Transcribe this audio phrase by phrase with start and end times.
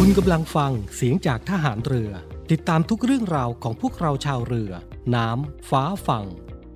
[0.00, 2.10] คุณกำลังฟังเสียงจากทหารเรือ
[2.50, 4.72] ติดตามทุกเรื่องราวของพวกเราชาวเรือ
[5.14, 6.26] น้ำ ฟ้าฝั่ง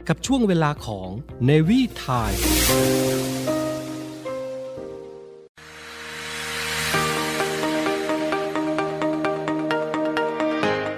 [0.08, 1.08] กับช่วงเวลาของ
[1.48, 2.40] Navy Time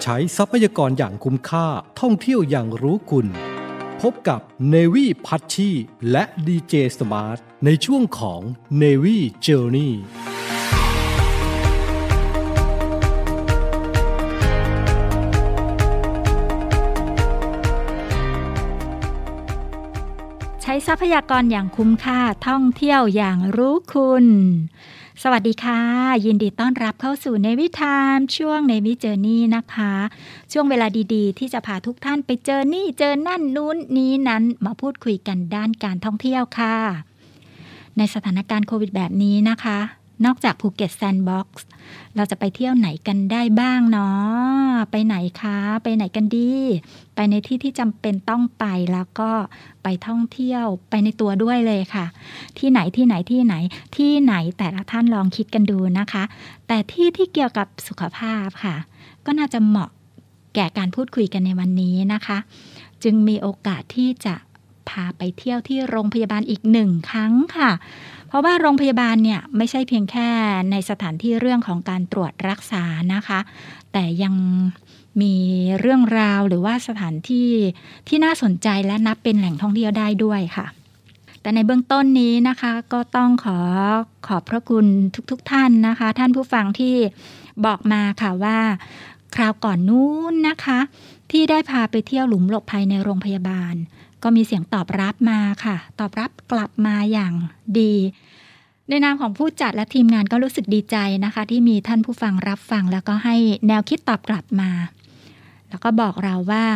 [0.03, 1.67] ใช้ทรัพยากรอย่างคุ้มค่า
[2.01, 3.27] ท่องเที่ยวอย่างรู้คุณ
[4.03, 4.41] พบกับ
[4.75, 5.71] Navy พัชชี
[6.11, 8.41] และ DJ Smart ในช่วงของ
[8.83, 9.93] Navy Journey
[20.87, 24.27] ทรัพยากรอย่างคุ้มค่าท่องเที่ยวอย่างรู้คุณ
[25.23, 25.81] สวัสดีค่ะ
[26.25, 29.95] ยินดีต้อนรับเข้าสู่ในวิทามช่วงในวิเจอนี่นะคะ
[30.53, 36.77] ช่วงเวลาดีๆ ที่จะพาทุกท่านไปเจอนี่เจอนั่นนู้นนี้นั้นมาพูดคุยกันด้านการท่องเที่ยวค่ะ
[37.97, 39.79] ในสถานการณ์โควิดแบบนี้นะคะ
[40.25, 41.67] นอกจากภูเก็ต Sandbox
[42.17, 46.53] เราจะไปเที่ยวไหนกันได้บ้างเนาะไปไหนคะ ไปไหนกันดี
[47.15, 49.31] ไปในที่ที่จำเป็นต้องไปแล้วก็
[49.83, 52.07] ไปท่องเที่ยวไปในตัวด้วยเลยค่ะ
[52.59, 53.55] ที่ไหนที่ไหนที่ไหน
[53.97, 56.25] ที่ไหนแต่ละท่านลองคิดกันดูนะคะ
[56.67, 58.77] แต่ที่ที่เกี่ยวกับสุขภาพค่ะ
[59.27, 59.91] ก็น่าจะเหมาะ
[60.55, 62.39] แก่การพูดคุยกันในวันนี้นะคะ
[63.03, 64.35] จึงมีโอกาสที่จะ
[64.89, 67.71] พาไปเที่ยวที่โรงพยาบาลอีกหนึ่งครั้งค่ะ
[68.35, 70.29] ราะว่าโรงพยาบาลเนี่ยไม่ใช่เพียงแค่
[70.71, 72.83] ในสถานที่เรื่องของการตรวจรักษา
[73.15, 73.41] นะคะ
[73.93, 74.35] แต่ยัง
[75.23, 75.35] มี
[75.81, 77.51] เรื่องราวหรือว่าสถานที่
[78.09, 80.67] ที่น่าสนใจและนับเป็นแหล่งท่องเที่ยวได้ด้วยค่ะ
[81.41, 83.59] แต่ในเบื้องต้นนี้นะคะก็ต้องขอ
[84.27, 84.87] ขอบพระคุณ
[85.31, 86.95] ทุกๆทท่านนะคะ ท่านผู้ฟังที่
[87.65, 88.59] บอกมาค่ะว่า
[89.35, 90.79] คราวก่อนนู้นนะคะ
[91.31, 93.75] ที่ได้พาไปเที่ยวหลุมหลบภัยในโรงพยาบาล
[94.23, 97.33] ก็มีเสียงตอบรับมาค่ะ ตอบรับกลับมาอย่าง
[97.79, 97.95] ดี
[98.89, 103.37] ในนามของผู้จัดและทีมงานก็รู้สึกดีใจนะคะ ที่มีท่านผู้ฟังรับฟัง แล้วก็ให้
[103.69, 104.71] แนวคิดตอบกลับมา
[105.69, 106.67] แล้วก็บอกเราว่า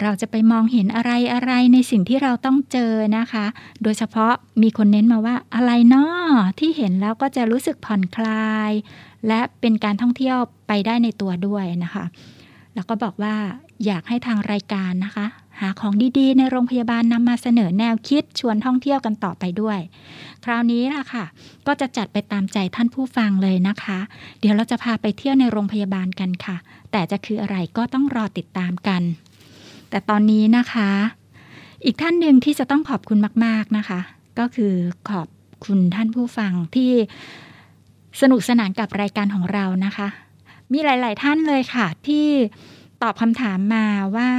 [0.00, 3.46] เราจะไปมองเห็นอะไรอะไรในสิ่งที่เราต้องเจอนะคะ
[3.82, 4.32] โดยเฉพาะ
[4.62, 8.72] มีคนเน้นมาว่าอะไรเนาะที่เห็นแล้วก็จะรู้สึกผ่อนคลาย
[9.28, 12.04] และเป็นการท่องเที่ยวไปได้ในตัวด้วยนะคะ
[12.74, 13.34] แล้วก็บอกว่า
[13.86, 15.26] อยากให้ทางรายการนะคะ
[15.60, 19.78] หาของดีๆ ในโรงพยาบาลนำมาเสนอแนวคิดชวนท่องเที่ยวกันต่อไปด้วย
[20.44, 21.24] คราวนี้ล่ะค่ะ
[21.66, 23.98] ก็จะจัดไปตามใจท่านผู้ฟังเลยนะคะ
[24.40, 26.56] เดี๋ยวเราจะพาไปเที่ยวในโรงพยาบาลกันค่ะ
[26.92, 29.02] แต่จะคืออะไรก็ต้องรอติดตามกัน
[29.90, 30.90] แต่ตอนนี้นะคะ
[31.84, 34.00] อีกท่านหนึ่งที่จะต้องขอบคุณมากๆนะคะ
[34.38, 34.72] ก็คือ
[35.10, 35.28] ขอบ
[35.66, 36.92] คุณท่านผู้ฟังที่
[38.20, 40.08] สนุกสนานกับรายการของเรานะคะ
[40.72, 42.26] มีหลาย ๆ ท่านเลยค่ะที่
[43.02, 43.86] ตอบคำถามมา
[44.16, 44.30] ว่า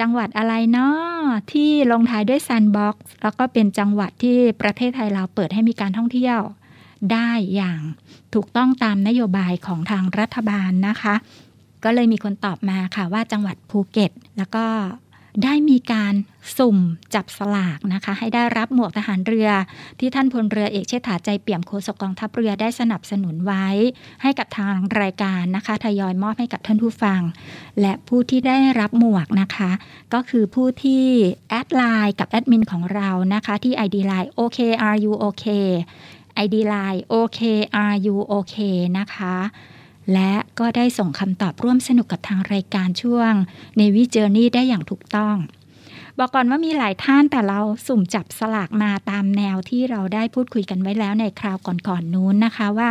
[0.00, 1.22] จังหวัดอะไรเนาะ
[1.52, 6.40] ที่ลงท้ายด้วย Sandbox แล้วก็เป็นจังหวัดที่ประเทศไทยเราเปิดให้มีการท่องเที่ยว
[7.12, 7.80] ได้อย่าง
[8.34, 11.14] ถูกต้องตามนโยบายของทางรัฐบาลนะคะ
[11.84, 14.64] ก็เลยมีคนตอบมาค่ะว่าจังหวัดภูเก็ต แล้วก็
[15.44, 16.14] ได้มีการ
[16.56, 16.78] สุ่ม
[17.14, 19.50] จับสลากนะคะ ให้ได้รับหมวกทหารเรือ
[19.98, 23.66] ที่ท่านพลเรือเอกเชษฐาใจเปี่ยมโฆษกกองทัพเรือได้สนับสนุนไว้
[24.22, 27.20] ให้กับทางรายการนะคะทยอยมอบให้กับท่านผู้ฟัง
[27.80, 29.70] และผู้ที่ได้รับหมวกนะคะ
[30.14, 31.06] ก็คือผู้ที่
[31.50, 35.46] แอดไลน์กับแอดมินของเรานะคะที่ ID Line OKRU OK
[36.44, 38.56] ID Line OKRU OK
[38.98, 39.36] นะคะ
[40.14, 43.32] และก็ได้ส่งคำตอบร่วมสนุกกับทางรายการช่วง
[43.78, 45.36] Navy Journey ได้อย่างถูกต้อง
[46.18, 52.90] บอกก่อนว่ามีหลายท่านแต่เราสุ่มจับสลากมาตามแนวที่เราได้พูดคุยกันไว้แล้วในคราวก่อนๆนนู้นนะคะว่า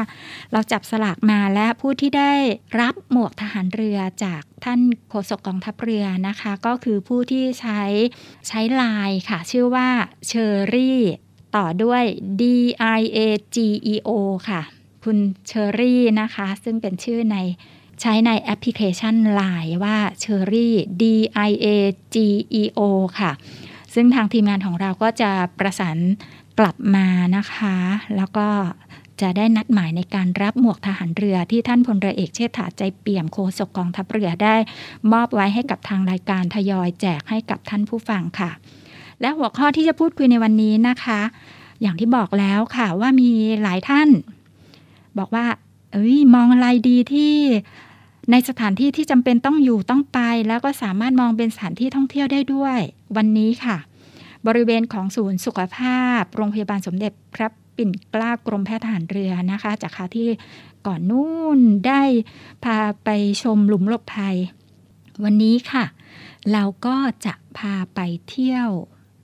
[0.52, 2.34] เราจับสลากมาและผู้ที่ได้
[2.80, 4.80] รับหมวกทหารเรือจากท่าน
[5.10, 7.82] โฆษกกองทัพเรือนะคะ ก็คือผู้ที่ใช้
[8.48, 9.90] ใช้ไลน์ค่ะ ชื่อว่า
[10.28, 11.02] เชอรี่
[11.56, 12.04] ต่อด้วย
[12.42, 12.44] D
[13.00, 13.20] I A
[13.56, 13.58] G
[13.94, 14.10] E O
[14.50, 14.62] ค่ะ
[15.04, 15.18] คุณ
[15.48, 17.38] เชอรี่นะคะ ซึ่งเป็นชื่อใน
[18.02, 21.04] ใช้ในแอปพลิเคชัน Line ว่าเชอรี่ D
[21.50, 21.68] I A
[22.14, 22.18] G
[22.62, 22.82] E O
[23.20, 23.32] ค่ะ
[23.94, 25.98] ซึ่งทางทีมงานของเราก็จะประสาน
[26.60, 27.76] กลับมานะคะ
[28.16, 28.48] แล้วก็
[29.22, 34.56] จะได้นัดหมายในการรับหมวกทหารเรือที่ท่านพลเรือเอกเชษฐาใจเปี่ยมโฆษกกองทัพเรือได้
[35.12, 38.52] มอบไว้ให้กับทางรายการทยอยแจกให้กับท่านผู้ฟังค่ะ
[39.22, 41.20] และหัวข้อที่จะพูดคุยในวันนี้นะคะ
[41.82, 43.30] อย่างที่บอกแล้วค่ะว่ามี
[43.62, 44.10] หลายท่าน
[45.18, 45.46] บอกว่า
[45.94, 47.34] เอ้ยมองอะไรดีที่
[48.32, 52.80] ในสถานที่ที่จำเป็นต้องอยู่ต้องไป แล้วก็สามารถมองเป็นสถานที่ท่องเที่ยวได้ด้วย
[53.16, 53.78] วันนี้ค่ะ
[54.48, 60.30] บริเวณของศูนย์สุขภาพ โรงพยาบาลสมเด็จพระปิ่นเกล้ากรมแพทย์ทหารเรือนะคะ จากคาที่
[60.88, 62.02] ก่อนนู่นได้
[62.64, 63.10] พาไป
[63.44, 64.38] ชมหลุมหลบภัย
[65.24, 65.86] วันนี้ค่ะ
[66.52, 66.96] เราก็
[67.26, 68.70] จะพาไปเที่ยว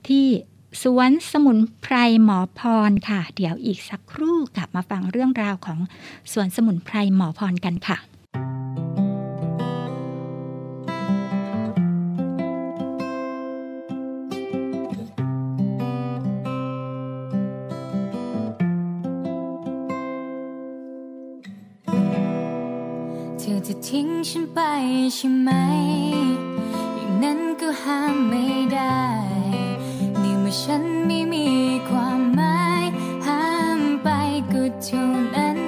[0.07, 0.25] ที่
[0.81, 5.79] สวนสมุนไพรหมอพรค่ะ เดี๋ยวอีกสักครู่กลับมาฟังเรื่องราวของ
[6.31, 7.99] สวนสมุนไพรหมอพรกันค่ะ
[23.69, 24.59] จะทิ้งฉันไป
[25.15, 25.49] ใช่ไหม
[26.95, 28.99] อย่างนั้นก็ห้ามไม่ได้
[30.47, 31.47] มื่อฉันไม่มี
[31.89, 32.85] ความหมาย
[33.27, 33.47] ห้า
[33.79, 34.09] มไป
[34.53, 35.05] ก็เท่า
[35.35, 35.59] นั้น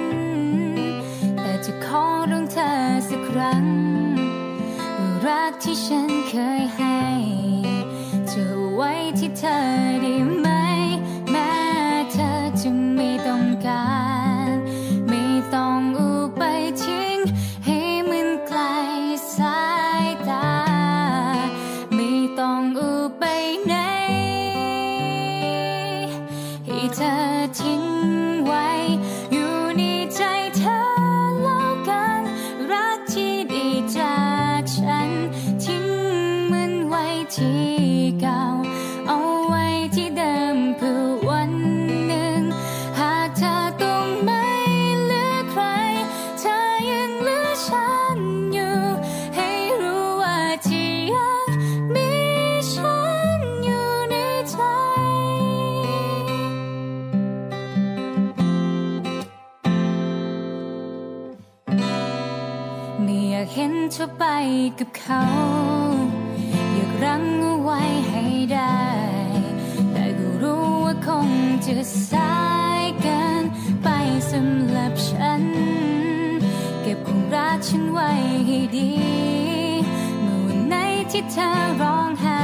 [1.40, 2.72] แต่จะขอร้องเธอ
[3.08, 3.66] สักครั้ง
[4.98, 7.00] ว่ารักที่ฉันเคยให้
[8.30, 8.42] จะ
[8.74, 9.87] ไว้ที่เธอ
[26.78, 27.87] ไป
[64.80, 65.24] กับเขา
[66.74, 68.84] อยากรั้งเอาไว้ให้ได้
[69.92, 71.30] แต่ก็รู้ว่าคง
[71.66, 71.74] จะ
[72.10, 72.36] สา
[72.80, 73.44] ยเกิน
[73.82, 73.88] ไป
[74.30, 75.42] สำหรับฉัน
[76.82, 78.10] เก็บความรักฉันไว้
[78.46, 78.92] ให้ดี
[80.22, 80.74] เมื่อวันไหน
[81.10, 81.50] ที่เธอ
[81.80, 82.42] ร้องไห้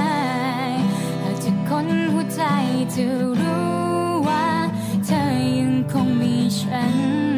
[1.23, 2.43] หากจะคนหัวใจ
[2.94, 3.05] จะ
[3.41, 3.75] รู้
[4.29, 4.46] ว่า
[5.06, 5.23] เธอ
[5.58, 7.33] ยังคงมีฉัน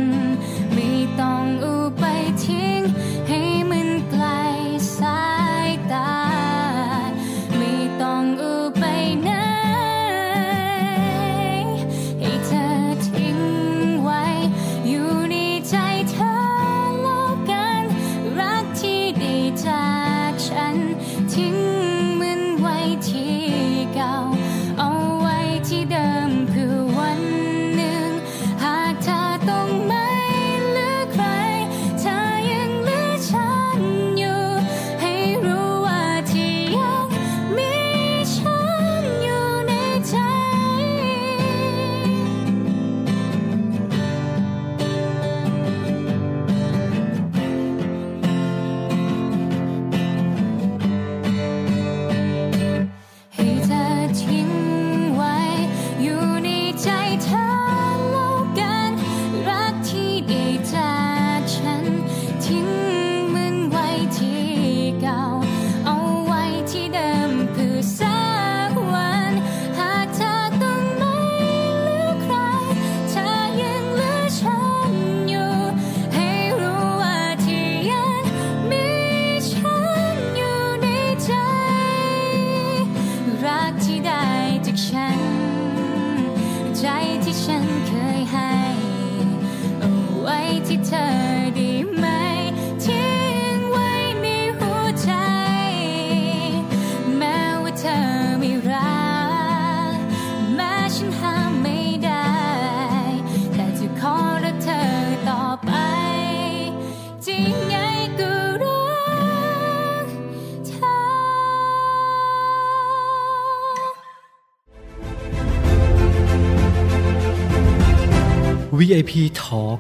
[119.09, 119.79] VIP Talk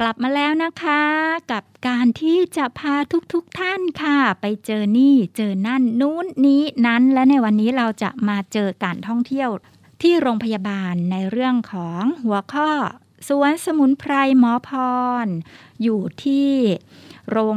[0.00, 1.02] กลับมาแล้วนะคะ
[1.52, 2.94] กับการที่จะพา
[3.32, 9.48] ทุกๆทท่านค่ะ ไปเจอนี่เจอนั่นนู้นนี้นั้น และในวันนี้เราจะมาเจอการท่องเที่ยว
[10.02, 12.70] ที่โรงพยาบาลในเรื่องของหัวข้อ
[13.28, 14.70] สวนสมุนไพรหมอพ
[15.24, 15.26] ร
[15.82, 16.50] อยู่ที่
[17.32, 17.56] โรง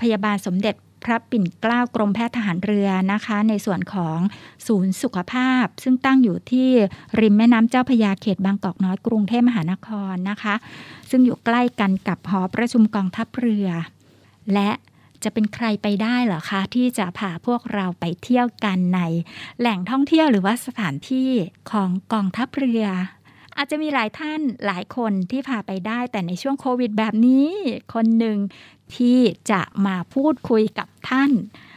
[0.00, 0.74] พยาบาลสมเด็จ
[1.04, 4.18] พระปิ่นเกล้ากรมแพทย์ทหารเรือนะคะ ในส่วนของ
[4.66, 6.70] ศูนย์สุขภาพ ซึ่งตั้งอยู่ที่
[7.20, 10.54] ริมแม่น้ำเจ้าพยาเขตบางกอกน้อยกรุงเทพมหานครนะคะ
[11.10, 13.68] ซึ่งอยู่ใกล้กันกับหอประชุมกองทัพเรือ
[14.54, 14.70] และ
[15.24, 19.00] จะเป็นใครไปได้เหรอคะ ที่จะพาพวกเราไปเที่ยวกันใน
[19.58, 21.30] แหล่งท่องเที่ยวหรือว่าสถานที่
[21.70, 22.84] ของกองทัพเรือ
[23.58, 27.48] อาจจะมีหลายท่านหลายคนที่พาไปได้ แต่ในช่วงโควิดแบบนี้
[27.94, 28.38] คนหนึ่ง
[28.94, 29.18] ที่
[29.50, 31.30] จะมาพูดคุยกับท่าน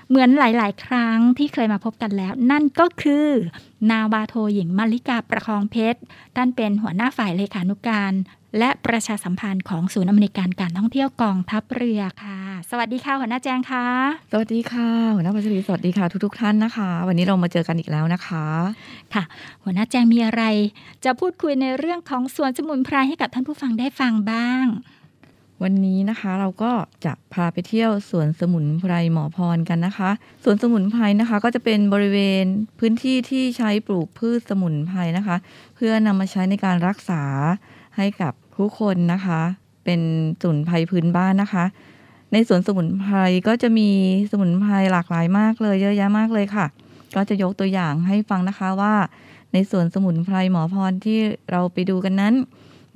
[0.09, 3.27] เหมือนหลาย ๆ ครั้งที่เคยมาพบกันแล้ว นั่นก็คือ
[3.89, 5.99] นาวาโทหญิงมาริกาประคองเพชร
[6.35, 8.13] ท่านเป็นหัวหน้าฝ่ายเลขานุการ
[8.57, 12.39] และประชาสัมพันธ์ของศูนย์อำนวยการการท่องเที่ยวกองทัพเรือค่ะ
[12.69, 13.87] สวัสดีค่ะหัวหน้าแจงค่ะ
[14.31, 18.45] สวัสดีค่ะหัวหน้าพัชรีสวัสดีค่ะ ทุกๆท่านนะคะ วันนี้เรามาเจอกันอีกแล้วนะคะ
[19.13, 19.23] ค่ะ
[19.63, 20.43] หัวหน้าแจงมีอะไร
[21.05, 24.65] จะพูดคุยในเรื่องของสวนสมุนไพรให้กับท่านผู้ฟังได้ฟังบ้าง
[25.63, 26.71] วันนี้นะคะเราก็
[27.05, 30.11] จะพาไปเที่ยวสวนสมุนไพรหมอพรกันนะคะ
[30.43, 32.45] สวนสมุนไพรนะคะ ก็จะเป็นบริเวณ
[32.79, 35.37] พื้นที่ที่ใช้ปลูกพืชสมุนไพรนะคะ
[35.75, 37.23] เพื่อนำมาใช้ในการรักษา
[37.97, 39.41] ให้กับผู้คนนะคะ
[39.85, 40.01] เป็น
[40.41, 41.65] สมุนไพรพื้นบ้านนะคะ
[42.31, 43.17] ในสวนสมุนไพร
[43.47, 43.89] ก็จะมี
[44.31, 46.65] สมุนไพรหลากหลายมากเลย เยอะแยะมากเลยค่ะ
[47.15, 48.93] ก็จะยกตัวอย่างให้ฟังนะคะว่า
[49.53, 51.19] ในสวนสมุนไพรหมอพรที่
[51.51, 52.33] เราไปดูกันนั้น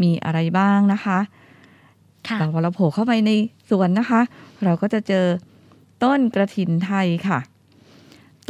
[0.01, 1.19] มีอะไรบ้างนะคะ
[2.27, 3.31] ค่ะแต่พอเราโผล่เข้าไปใน
[3.69, 4.21] สวนนะคะ
[4.63, 5.25] เราก็จะเจอ
[6.03, 7.39] ต้นกระถินไทยค่ะ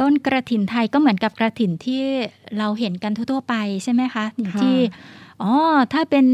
[0.00, 2.02] ต้นกระถินไทยก็เหมือนกับกระถินที่
[2.58, 4.76] เราเห็นกันทั่วๆไปใช่ไหมคะอย่างที่
[5.42, 5.52] อ๋อ
[5.92, 6.26] ถ้าเป็น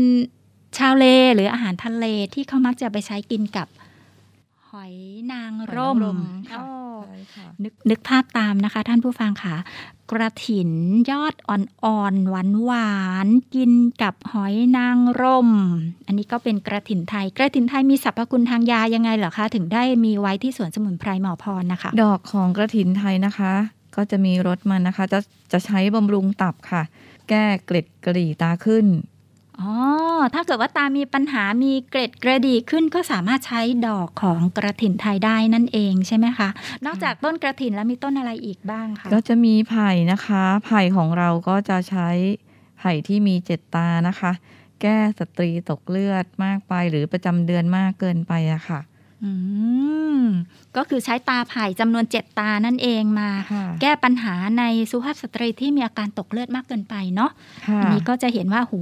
[0.79, 1.05] ชาวเล
[1.35, 3.69] หรืออาหารทะเลที่เขามักจะไปใช้กินกับ
[4.73, 4.95] หอย
[5.33, 6.19] นางรมหอยนางรม
[6.51, 6.69] ค่ะอ๋อ
[7.07, 9.55] ใช่ค่ะนึกนึกภาพตามนะคะ ท่านผู้ฟังค่ะ
[10.11, 10.71] กระถิน
[11.11, 15.51] ยอดอ่อนๆหวานหวานๆกินกับหอยนางรม
[16.07, 23.53] อันนี้ก็เป็นกระถินไทย กระถินไทยมีสรรพคุณทางยายังไงเหรอคะ ถึงได้มีไว้ที่สวนสมุนไพรหมอพรนะคะ ดอกของกระถินไทยนะคะ
[23.97, 25.21] ก็จะมีรสมันนะคะ จะ
[25.53, 26.83] จะใช้บำรุงตับค่ะ
[27.29, 28.87] แก้เกล็ดกระดี่ตาขึ้น
[29.63, 29.77] อ๋อ
[30.35, 36.49] ถ้าเกิดว่าตามีปัญหามีเกร็ดกระดีขึ้นก็สามารถใช้ดอกของกระถินไทยได้นั่นเองใช่ไหมคะ
[36.87, 42.09] นอกจากต้นกระถินแล้วมีต้นอะไรอีกบ้างคะ ก็จะมีไผ่นะคะ ไผ่ของเราก็จะใช้
[42.79, 44.33] ไผ่ที่มีเจ็ดตานะคะ
[44.81, 48.81] แก้สตรีตกเลือดมากไปหรือประจำเดือนมากเกินไปอะค่ะ
[49.25, 49.33] อื
[50.19, 50.23] ม
[50.77, 57.31] ก็คือใช้ตาไผ่จำนวนเจ็ดตานั่นเองมาค่ะแก้ปัญหาในสุภาพสตรีที่มีอาการตกเลือดมากเกินไปเนาะ
[57.67, 58.81] ค่ะอันี้ก็จะเห็นว่าหู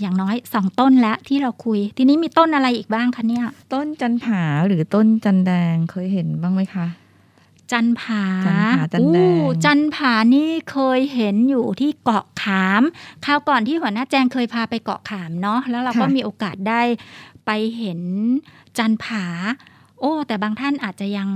[0.00, 6.86] อย่างน้อยสองต้นแล้วที่เราคุย ทีนี้มีต้นอะไรอีกบ้างคะเนี่ย ต้นจันผาหรือต้นจันแดงเคยเห็นบ้างไหมคะ
[7.72, 12.82] จันผาจันผาจันแดงอู้จันผานี่เคยเห็นอยู่ที่เกาะขาม
[13.24, 16.82] คราวก่อนที่หัวหน้าแจงเคยพาไปเกาะขามเนาะแล้วเราก็มีโอกาสได้
[17.46, 18.00] ไปเห็น
[18.78, 19.24] จันผา
[20.00, 21.28] โอ้ แต่บางท่านอาจจะยัง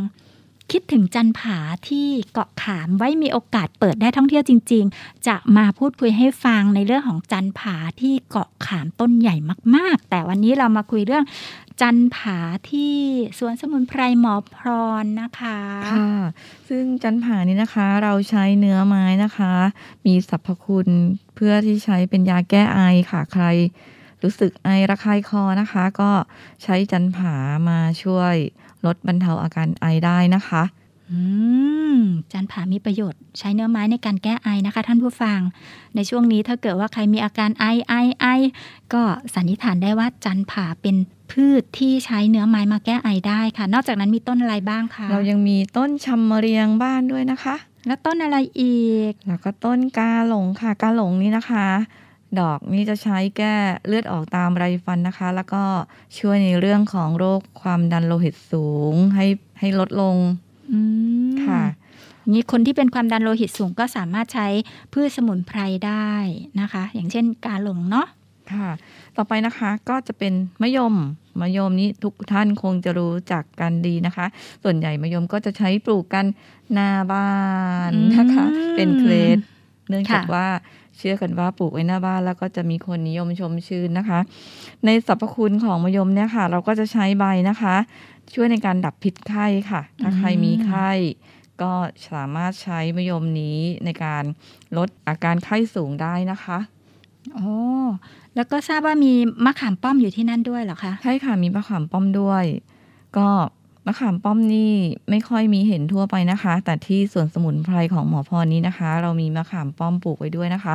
[0.72, 1.58] คิดถึงจันผา
[1.88, 9.36] ที่เกาะขามไว้มีโอกาสเปิดได้ท่องเที่ยวจริง ๆ จะมาพูดคุยให้ฟังในเรื่องของจันผาที่เกาะขามต้นใหญ่
[9.76, 11.24] มาก ๆ แต่วันนี้เรามาคุยเรื่อง
[11.80, 12.38] จันผา
[12.70, 12.96] ที่
[13.38, 14.56] สวนสมุนไพรหมอพ
[15.02, 15.58] รนะคะ
[15.92, 16.12] ค่ะ
[16.68, 19.52] ซึ่งจันผานี้นะคะ เราใช้เนื้อไม้นะคะ
[20.06, 20.88] มีสรรพคุณ
[21.34, 23.44] เพื่อที่ใช้เป็นยาแก้ไอค่ะใคร
[24.22, 26.10] รู้สึกไอระคายคอนะคะ ก็
[26.62, 27.34] ใช้จันผา
[27.68, 28.36] มาช่วย
[28.87, 30.62] ลดบรรเทาอาการไอได้นะคะ
[31.10, 31.20] อื
[31.96, 32.00] ม
[32.32, 35.40] จันผามีประโยชน์ใช้เนื้อไม้ในการแก้ไอนะคะ ท่านผู้ฟัง
[35.94, 38.26] ในช่วงนี้ถ้าเกิดว่าใครมีอาการไอไอไอ
[38.92, 39.02] ก็
[39.34, 40.96] สันนิษฐานได้ว่าจันผาเป็น
[41.32, 47.56] พืชที่ใช้เนื้อไม้มาแก้ไอได้ค่ะ นอกจากนั้นมีต้นอะไรบ้างคะเรายังมีต้นชำมะเรียงบ้านด้วยนะคะ
[47.87, 51.66] แล้วต้นอะไรอีก แล้วก็ต้นกาหลงค่ะ กาหลงนี้นะคะ
[52.40, 53.54] ดอกนี้จะใช้แก้
[53.87, 55.62] เลือดออกตามไรฟันนะคะ แล้วก็
[56.18, 59.26] ช่วยในเรื่องของโรคความดันโลหิตสูงให้
[59.58, 60.16] ให้ลดลง
[60.72, 60.78] อื
[61.28, 61.62] มค่ะ
[62.32, 64.49] นี่คนที่เป็นความดันโลหิตสูงก็สามารถใช้
[64.92, 66.10] พืชสมุนไพรได้
[66.60, 68.06] นะคะ อย่างเช่นกาหลงเนาะ
[68.52, 68.70] ค่ะ
[69.16, 70.32] ต่อไปนะคะก็จะเป็น
[70.62, 70.94] มะยม
[71.40, 74.26] มะยมนี้ทุกท่านคงจะรู้จักกันดีนะคะ
[74.64, 76.26] ส่วนใหญ่มะยมก็จะใช้ปลูกกัน
[76.72, 77.30] หน้าบ้า
[77.90, 79.38] นนะคะอืมเป็นเคล็ด
[79.88, 80.49] เนื่องจากค่ะว่า
[81.00, 84.21] เชื่อกันว่าปลูกไว้หน้าบ้านแล้วก็จะมีคนนิยมชมชื่นนะคะ
[84.85, 87.75] ในสรรพคุณของมะยมเนี่ยค่ะ เราก็จะใช้ใบนะคะ
[88.35, 90.90] ช่วยในการดับพิษไข้ค่ะ ถ้าใครมีไข้
[91.62, 91.73] ก็
[92.11, 94.25] สามารถใช้มะยมนี้ในการ
[94.76, 96.59] ลดอาการไข้สูงได้นะคะ
[97.35, 97.54] โอ้
[98.37, 99.12] แล้วก็ทราบว่ามี
[99.45, 102.45] มะขามป้อมอยู่ที่นั่นด้วยเหรอคะ ใช่ค่ะมีมะขามป้อมด้วย
[103.19, 103.28] ก็
[103.87, 104.72] มะขามป้อมนี่
[105.10, 110.75] ไม่ค่อยมีเห็นทั่วไปนะคะ แต่ที่สวนสมุนไพรของหมอพรนี้นะคะ เรามีมะขามป้อมปลูกไว้ด้วยนะคะ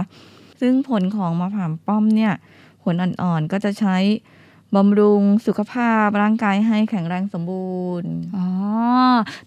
[0.62, 2.34] ซึ่งผลของมะขามป้อมเนี่ย
[2.84, 3.98] ผลอ่อนๆก็จะใช้
[4.76, 8.48] บำรุงสุขภาพร่างกายให้แข็งแรงสมบูรณ์ อ๋อ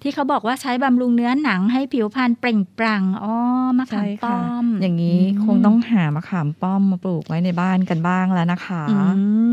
[0.03, 3.35] ที่เขาบอกว่าใช้บำรุงเนื้อหนังให้ผิวพรรณเปล่งปลั่ง อ๋อ
[3.79, 8.97] มะขามใช่ป้ค่ะอม อย่างนี้คงต้องหามะขามป้อมมาปลูกไว้ในบ้านกันบ้างแล้วนะคะ อื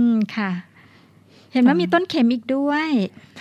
[0.10, 0.52] ม ค่ะ
[1.54, 2.88] เห็นว่ามีต้นเข็มอีกด้วย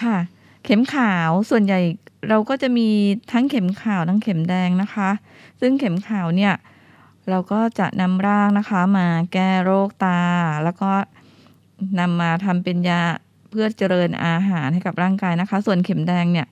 [0.03, 0.17] ค่ะ
[0.65, 1.81] เข็มขาวส่วนใหญ่
[2.29, 2.89] เราก็จะมี
[3.33, 5.11] ทั้งเข็มขาวทั้งเข็มแดงนะคะ
[5.61, 6.55] ซึ่งเข็มขาวเนี่ย
[7.31, 10.21] เราก็จะนำรากนะคะมาแก้โรคตา
[10.65, 10.91] แล้วก็
[12.01, 13.03] นำมาทำเป็นยา
[13.51, 16.47] เพื่อเจริญอาหารให้กับร่างกายนะคะ ส่วนเข็มแดงเนี่ย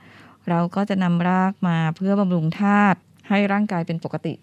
[0.49, 4.35] เราก็จะนำรากมาเพื่อบำรุงธาตุให้ร่างกายเป็นปกติ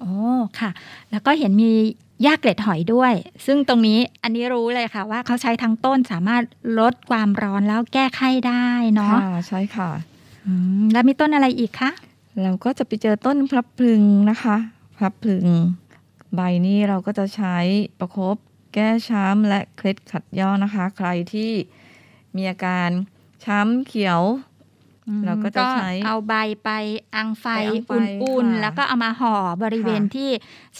[0.00, 0.14] โอ้
[0.60, 0.70] ค่ะ
[1.10, 1.72] แล้วก็เห็นมี
[2.22, 3.12] หญ้าเกล็ดหอยด้วย
[3.46, 6.42] ซึ่งตรงนี้อันนี้รู้เลยค่ะ ว่าเขาใช้ทั้งต้นสามารถ
[6.78, 9.90] ลดความร้อนแล้วแก้ไข้ได้เนาะค่ะใช่ค่ะ
[10.46, 11.90] อืมแล้วมีต้นอะไรอีกคะ
[12.42, 14.56] เราก็จะไปเจอต้นพลับพลึงนะคะ
[14.96, 15.46] พลับพลึง
[16.34, 17.56] ใบนี้เราก็จะใช้
[17.98, 18.36] ประคบ
[18.74, 21.52] แก้ช้ำและเคล็ดขัดย่อนะคะ ใครที่
[22.36, 22.88] มีอาการ
[23.44, 24.20] ช้ำเขียว
[25.26, 26.34] เราก็จะใช้เอาใบ
[26.64, 26.70] ไป
[27.16, 27.90] อังไฟไปอังไฟ
[28.22, 30.30] อุ่นๆค่ะแล้วก็เอามาห่อบริเวณค่ะที่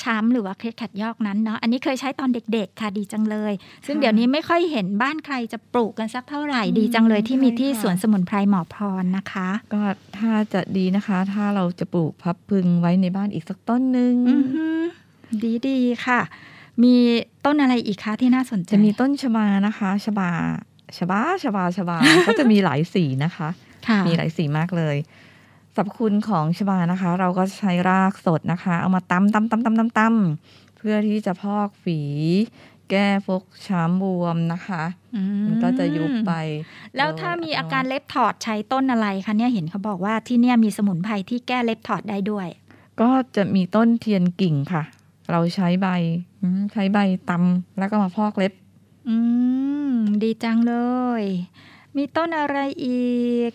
[0.03, 3.53] ช้ำหรือว่าเคล็ดขัดยอกนั้นเนาะอันนี้เคยใช้ตอนเด็กๆค่ะดีจังเลย
[3.87, 9.83] ซึ่งค่ะเดี๋ยวนี้ไม่ค่อยเห็นบ้านใครจะปลูกกันสักเท่าไหร่อืมดีจังเลยที่มีใช่ที่ค่ะสวนสมุนไพรหมอพรนะคะ ก็
[10.19, 14.81] ถ้าจะดีนะคะ ถ้าเราจะปลูกพับพลึงไว้ในบ้านอีกสักต้นหนึ่งอือหือ
[15.43, 16.21] ดีดีๆค่ะ
[16.83, 16.95] มี
[17.45, 20.31] ต้นอะไรอีกคะที่น่าสนใจจะมีต้นชบานะคะชบา
[20.99, 23.66] ชบาชบาชบาก็จะมีหลายสีนะคะค่ะ
[24.07, 24.97] มีหลายสีมากเลย
[25.75, 32.01] สรรพคุณของชบานะคะ เราก็ใช้รากสดนะคะ เอามาตำตำตำตำตำตำเพื่อที่จะพอกฝี
[32.91, 34.83] แก้ฟกช้ำบวมนะคะ
[35.17, 36.33] อืมันก็จะยุบไป
[36.97, 42.49] แล้วถ้ามีอาการเล็บถอดใช้ต้นอะไรคะเนี่ยเห็นเขาบอกว่าที่เนี่ยมีสมุนไพรที่แก้เล็บถอดได้ด้วย
[43.01, 44.83] ก็จะมีต้นเทียนกิ่งค่ะ
[45.31, 45.89] เราใช้ใบ
[46.43, 46.99] อืมใช้ใบ
[47.31, 48.53] ตำแล้วก็มาพอกเล็บ
[49.09, 49.17] อื
[49.89, 50.75] ม ดีจังเล
[51.21, 51.23] ย
[51.97, 53.17] มีต้นอะไรอี
[53.51, 53.53] ก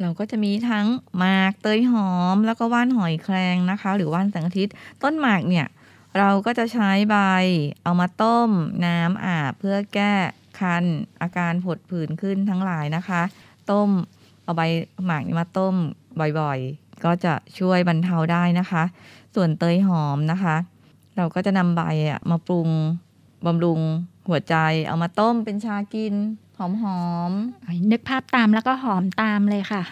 [0.00, 0.86] เราก็จะมีทั้ง
[1.18, 5.66] หมากเตยหอม แล้วก็ว่านหอยแครงนะคะ หรือว่านแสงอาทิตย์ ต้นหมากเนี่ย
[6.18, 7.16] เราก็จะใช้ใบ
[7.82, 8.50] เอามาต้ม
[8.86, 10.14] น้ำอาบเพื่อแก้
[10.60, 10.84] คัน
[11.22, 13.22] อาการผดผื่นขึ้นทั้งหลายนะคะ
[13.70, 13.88] ต้ม
[14.44, 14.62] เอาใบ
[15.06, 15.74] หมากนี้มาต้ม
[16.40, 18.82] บ่อยๆ ก็จะช่วยบรรเทาได้นะคะ
[19.34, 20.56] ส่วนเตยหอมนะคะ
[21.16, 22.68] เราก็จะนำใบอะมาปรุง
[23.46, 23.80] บำรุง
[24.28, 24.54] หัวใจ
[24.88, 26.14] เอามาต้มเป็นชากิน
[26.58, 26.60] ห
[27.00, 29.82] อมๆนึกภาพตามแล้วก็หอมตามเลยค่ะ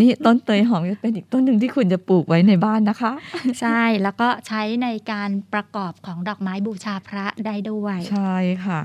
[0.00, 3.12] นี่ต้นเตยหอมจะเป็นอีกต้นหนึ่งที่คุณจะปลูกไว้ในบ้านนะคะ
[3.60, 8.80] ใช่แล้วก็ใช้ในการประกอบของดอกไม้บูชาพระได้ด้วย ใช่ค่ะ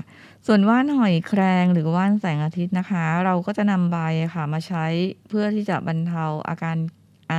[0.46, 3.98] ส่วนว่านหอยแครงหรือว่านแสงอาทิตย์นะคะ เราก็จะนำใบ
[4.34, 4.84] ค่ะ มาใช้
[5.28, 6.76] เพื่อที่จะบรรเทาอาการ
[7.30, 7.34] ไอ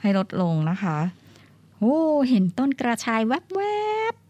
[0.00, 0.98] ให้ลดลงนะคะ
[1.78, 3.62] โอ้เห็นต้นกระชายแว
[4.12, 4.21] บๆ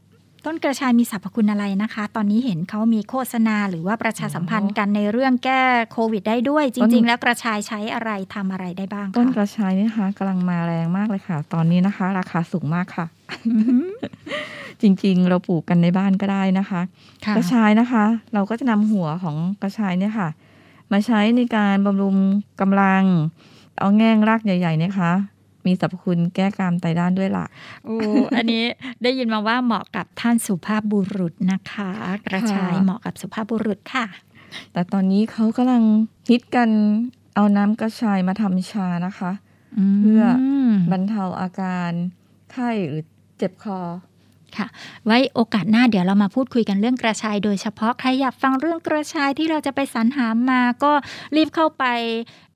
[0.44, 13.06] ต้นกระชายมีสรรพคุณอะไรนะคะ ตอนนี้เห็นเขามีโฆษณาหรือว่าประชาสัมพันธ์กันในเรื่องแก้โควิดได้ด้วยจต้ริงนๆแล้วกระชายใช้อะไรทำอะไรได้บ้างต้นกคะระชายนี่นะคะกำลังมาแรงมากเลยค่ะ ตอนนี้นะคะ ราคาสูงมากค่ะ
[13.46, 13.88] อือหือ
[14.82, 16.80] จริงๆ เราปลูกกันในบ้านก็ได้นะคะ
[17.26, 20.28] ค่ะกระชายนะคะ เราก็จะนำหัวของกระชายเนี่ยค่ะ
[20.92, 22.16] มาใช้ในการบำรุง
[22.60, 23.02] กำลัง
[23.78, 25.12] เอาแง่งรากใหญ่ๆเนี่ยค่ะ
[25.66, 27.46] มีสรรพคุณแก้กรามไตด้านด้วยล่ะ
[27.84, 27.96] โอ้
[28.36, 28.64] อันนี้
[29.02, 31.90] ได้ยินมาว่าเหมาะกับท่านสุภาพบุรุษนะคะ
[32.26, 34.06] กระชายค่ะเหมาะกับสุภาพบุรุษค่ะ
[34.72, 35.82] แต่ตอนนี้เขากำลัง
[36.30, 36.70] ฮิตกัน
[37.34, 39.32] เอาน้ำกระชายมาทำชานะคะ
[40.00, 40.22] เพื่อ
[40.68, 41.90] มบรรเทาอาการ
[42.52, 43.04] ไข้หรือ
[43.38, 43.80] เจ็บคอ
[44.56, 44.66] ค่ะ
[45.06, 50.92] ไว้โอกาสหน้าเดี๋ยวเรามาพูดคุยกันเรื่องกระชาย โดยเฉพาะใครอยากฟังเรื่องกระชายที่เราจะไปสรรหามาก็
[51.36, 51.84] รีบเข้าไป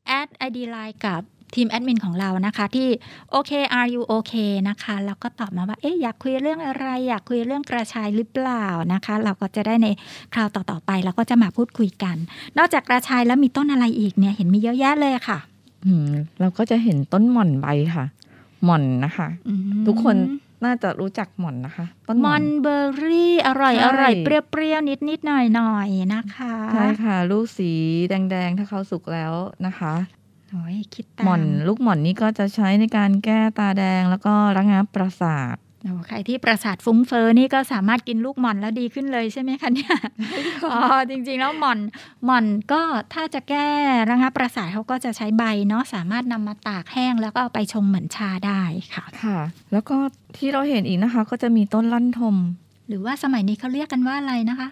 [0.07, 1.23] add ID LINE กับ
[1.55, 2.89] ทีมแอดมินของเรานะคะที่
[3.31, 9.89] OK are you okay นะคะแล้วก็ตอบมาว่าเอ๊ะอยากคุยเรื่องอะไรอยากคุยเรื่องกระชายหรือเปล่านะคะ เราก็จะได้ใน
[10.35, 12.17] คราวต่อๆไปเราก็จะมาพูดคุยกัน
[12.59, 15.39] นอกจากกระชายแล้วมีต้นอะไรอีกเนี่ยเห็นมีเยอะแยะเลยค่ะ
[15.87, 18.05] อืมเราก็จะเห็นต้นหม่อนใบค่ะ
[18.65, 20.17] หม่อนนะคะอืมทุกคน
[20.65, 27.71] น่าจะรู้จักหม่อนนะคะ ต้นหมม่ออนนเบอร์รี่ อร่อยใช่อร่อยเปรี้ยวๆนิดนิดๆหน่อยหน่อยๆนะคะใช่ค่ะ ลูกสี
[28.09, 29.33] แดงๆ ถ้าเขาสุกแล้ว
[29.67, 30.16] นะคะโอ้ย
[30.95, 39.95] คิดตามหม่อนลูกหม่อนนี้ก็จะใช้ในการแก้ตาแดงแล้วก็ระงับประสาทโอ้ใครที่ประสาทฟุ้งเฟอ้อนี่ก็สามารถกินลูกหม่อนแล้วดีขึ้นเลยใช่ไหมคะเนี่ย
[40.73, 41.79] อ๋อจริงๆแล้วหม่อน
[42.25, 43.69] หม่อนก็ถ้าจะแก้
[44.11, 48.63] ระงับประสาทเขาก็จะใช้ใบเนาะสามารถนำมาตากแห้งแล้วก็เอาไปชงเหมือนชาได้
[48.95, 49.39] ค่ะ ค่ะ
[49.73, 49.97] แล้วก็
[50.37, 52.37] ที่เราเห็นอีกนะคะ ก็จะมีต้นลั่นทม
[52.89, 54.69] หรือว่าสมัยนี้เขาเรียกกันว่าอะไรนะคะ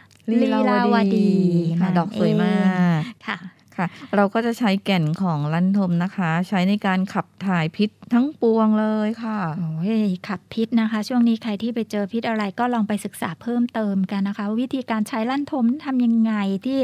[1.81, 3.37] ค่ะดอกสวยมากค่ะ
[3.77, 16.33] ค่ะ เราก็จะใช้แก่นของลั่นทมนะคะ ใช้ในการขับถ่ายพิษทั้งปวงเลยค่ะโอ้ยขับพิษนะคะ ช่วงนี้ใครที่ไปเจอพิษอะไรก็ลองไปศึกษาเพิ่มเติมกันนะคะ วิธีการใช้ลั่นทมทำยังไง
[16.67, 16.79] ที่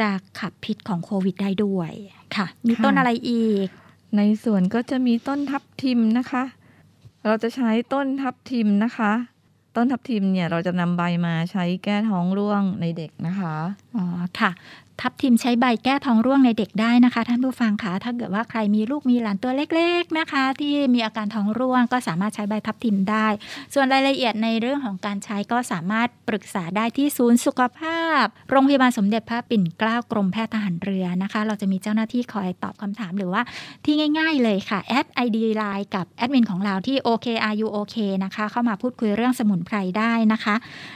[0.00, 0.08] จะ
[0.40, 1.92] ขับพิษของโควิดได้ด้วย
[2.36, 3.68] ค่ะ มีค่ะต้นอะไรอีก
[4.16, 6.44] ในสวนก็จะมีต้นทับทิมนะคะ
[7.24, 9.12] เราจะใช้ต้นทับทิมนะคะ
[9.76, 13.54] ต้นทับทิมเนี่ยเราจะนำใบมาใช้แก้ท้องร่วงในเด็กนะคะ
[13.96, 14.04] อ๋อ
[14.40, 14.50] ค่ะ
[15.00, 23.26] ทับทิมใช้ใบแก้ท้องร่วงในเด็กได้นะคะ ท่านผู้ฟังคะถ้าเกิดว่าใครมีลูกมีหลานตัวเล็ก ๆนะคะ ที่มีอาการท้องร่วงก็สามารถใช้ใบทับทิมได้
[23.74, 33.42] ส่วนรายละเอียดในเรื่องของการใช้ก็สามารถปรึกษาได้ที่ศูนย์สุขภาพ โรงพยาบาลสมเด็จพระปิ่นเกล้ากรมแพทย์ทหารเรือนะคะ เราจะมีเจ้าหน้าที่คอยตอบคำถามหรือว่า
[33.84, 40.54] ที่ง่าย ๆ เลยค่ะแอด ID Line กับแอดมินของเราที่ OKRUOK นะคะ เข้ามาพูดคุยเรื่องสมุนไพรได้นะคะ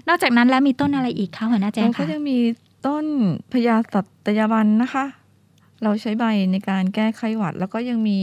[0.08, 2.38] นอกจากนั้นแล้วมีต้นอะไรอีกคะหัวหน้าแจงเราก็คะมี
[2.86, 3.06] ต้น
[3.52, 5.04] พญาสัตยาบันนะคะ
[5.82, 8.20] เราใช้ใบในการแก้ไขหวัด แล้วก็ยังมี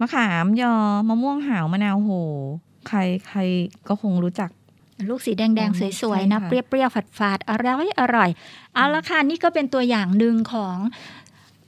[0.00, 0.74] มะขามยอ
[1.08, 2.10] มะม่วงหาวมะนาวโห
[2.88, 3.38] ใครใคร
[3.88, 4.50] ก็คงรู้จัก
[5.08, 8.30] ลูกสีแดงอืมๆสวย ๆนะใช่ค่ะเปรี้ยวๆฝาดๆอร่อยอร่อย
[8.74, 10.76] เอาละค่ะ นี่ก็เป็นตัวอย่างหนึ่งของ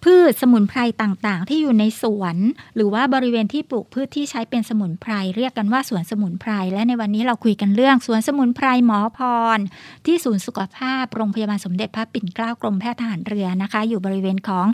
[0.05, 2.37] พืชสมุนไพรต่างๆ ที่อยู่ในสวน
[2.75, 9.21] หรือว่าบริเวณที่ปลูกพืชที่ใช้เป็นสมุนไพรเรียกกันว่าสวนสมุนไพรและในวันนี้เราคุยกันเรื่องสวนสมุนไพรหมอพ
[9.57, 9.59] ร
[10.07, 14.67] ที่ศูนย์สุขภาพโรงพยาบาลสมเด็จพระปิ่นเกล้ากรมแพทย์ทหารเรือนะคะ อยู่บริเวณของ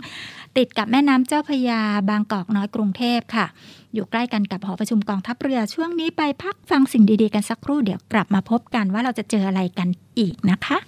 [0.57, 3.45] ติดกับแม่น้ำเจ้าพยาบางกอกน้อยกรุงเทพค่ะ
[3.93, 9.87] อยู่ใกล้กันกับหอประชุมกองทัพเรือช่วงนี้ไปพักฟังสิ่งดีๆกันสักครู่เดี๋ยวกลับมาพบกันว่าเราจะเจออะไรกัน
[10.19, 10.79] อีกนะคะ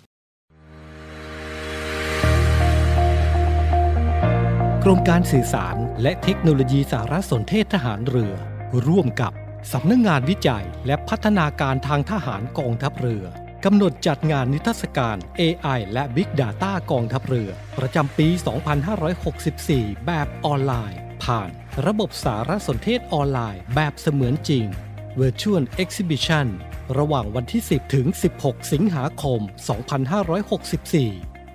[4.85, 8.33] กรมการสื่อสารและเทคโนโลยีสารสนเทศทหารเรือ
[8.87, 9.33] ร่วมกับ
[9.71, 13.25] สำนักงงานวิจัยและพัฒนาการทางทหารกองทัพเรือ
[13.65, 18.27] กำหนดจัดงานนิทรรศการ AI และ Big Data กองทัพเรือ ประจำปี
[19.17, 21.49] 2564 แบบออนไลน์ ผ่าน
[21.85, 24.65] ระบบสารสนเทศออนไลน์แบบเสมือนจริง
[25.21, 26.47] Virtual Exhibition
[26.97, 28.07] ระหว่างวันที่ 10 ถึง
[28.39, 29.51] 16 สิงหาคม 2564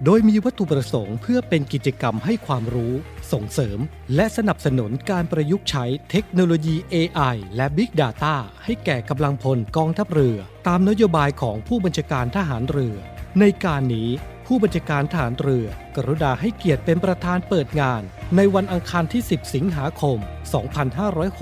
[0.05, 2.93] โดยมีวัตถุประสงค์เพื่อเป็นกิจกรรมให้ความรู้
[3.33, 3.79] ส่งเสริม
[4.15, 8.35] และสนับสนุนการประยุกต์ใช้เทคโนโลยี AI และ Big Data
[8.65, 12.97] ให้แก่กำลังพลกองทัพเรือ ตามนโยบายของผู้บัญชาการทหารเรือ
[13.41, 14.11] ในการนี้
[14.47, 18.03] ผู้บัญชาการทหารเรือ กรุณาให้เกียรติเป็นประธานเปิดงาน
[18.37, 20.19] ในวันอังคารที่ 10 สิงหาคม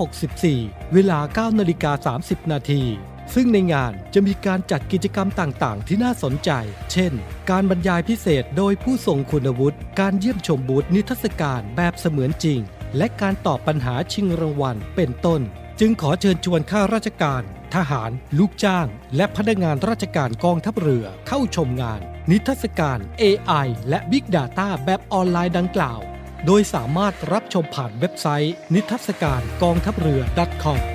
[0.05, 1.19] 2564 เวลา
[1.53, 2.83] 9 นาฬิกา 30 นาที
[3.33, 6.51] ซึ่งในงานจะมีการจัดกิจกรรมต่างๆ ที่น่าสนใจ
[6.91, 7.13] เช่น
[7.49, 12.59] การบรรยายพิเศษโดยผู้ทรงคุณวุฒิ การเยี่ยมชมบูธนิทรรศการแบบเสมือนจริง
[12.97, 15.41] และการตอบปัญหาชิงรางวัล เป็นต้น
[15.79, 17.41] จึงขอเชิญชวนข้าราชการ
[17.75, 25.99] ทหาร ลูกจ้าง และพนักงานราชการกองทัพเรือเข้าชมงาน นิทรรศการ AI และ Big Data แบบออนไลน์ดังกล่าว
[26.45, 30.21] โดยสามารถรับชมผ่านเว็บไซต์ นิทรรศการกองทัพเรือ
[30.63, 30.94] .com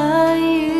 [0.00, 0.79] 爱与。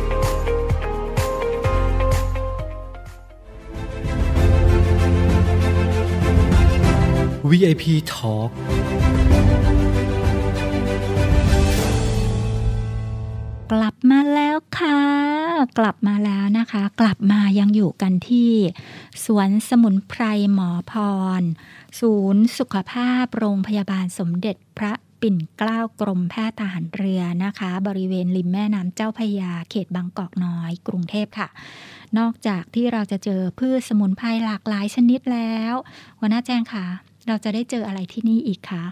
[7.51, 7.83] VIP
[8.13, 8.49] Talk
[13.71, 14.99] กลับมาแล้วค่ะ
[15.79, 18.51] กลับมาแล้วนะคะ กลับมายังอยู่กันที่
[19.25, 20.93] สวนสมุนไพรหมอพ
[21.41, 21.43] ร
[21.99, 31.49] ศูนย์สุขภาพโรงพยาบาลสมเด็จพระปิ่นเกล้ากรมแพทย์ทหารเรือนะคะ บริเวณริมแม่น้ำเจ้าพยาเขตบางกอกน้อย กรุงเทพค่ะ
[32.17, 35.73] นอกจากที่เราจะเจอพืชสมุนไพรหลากหลายชนิดแล้ว
[36.19, 38.83] หัวหน้าแจ้งค่ะ เราจะได้เจออะไรที่นี่อีกคะ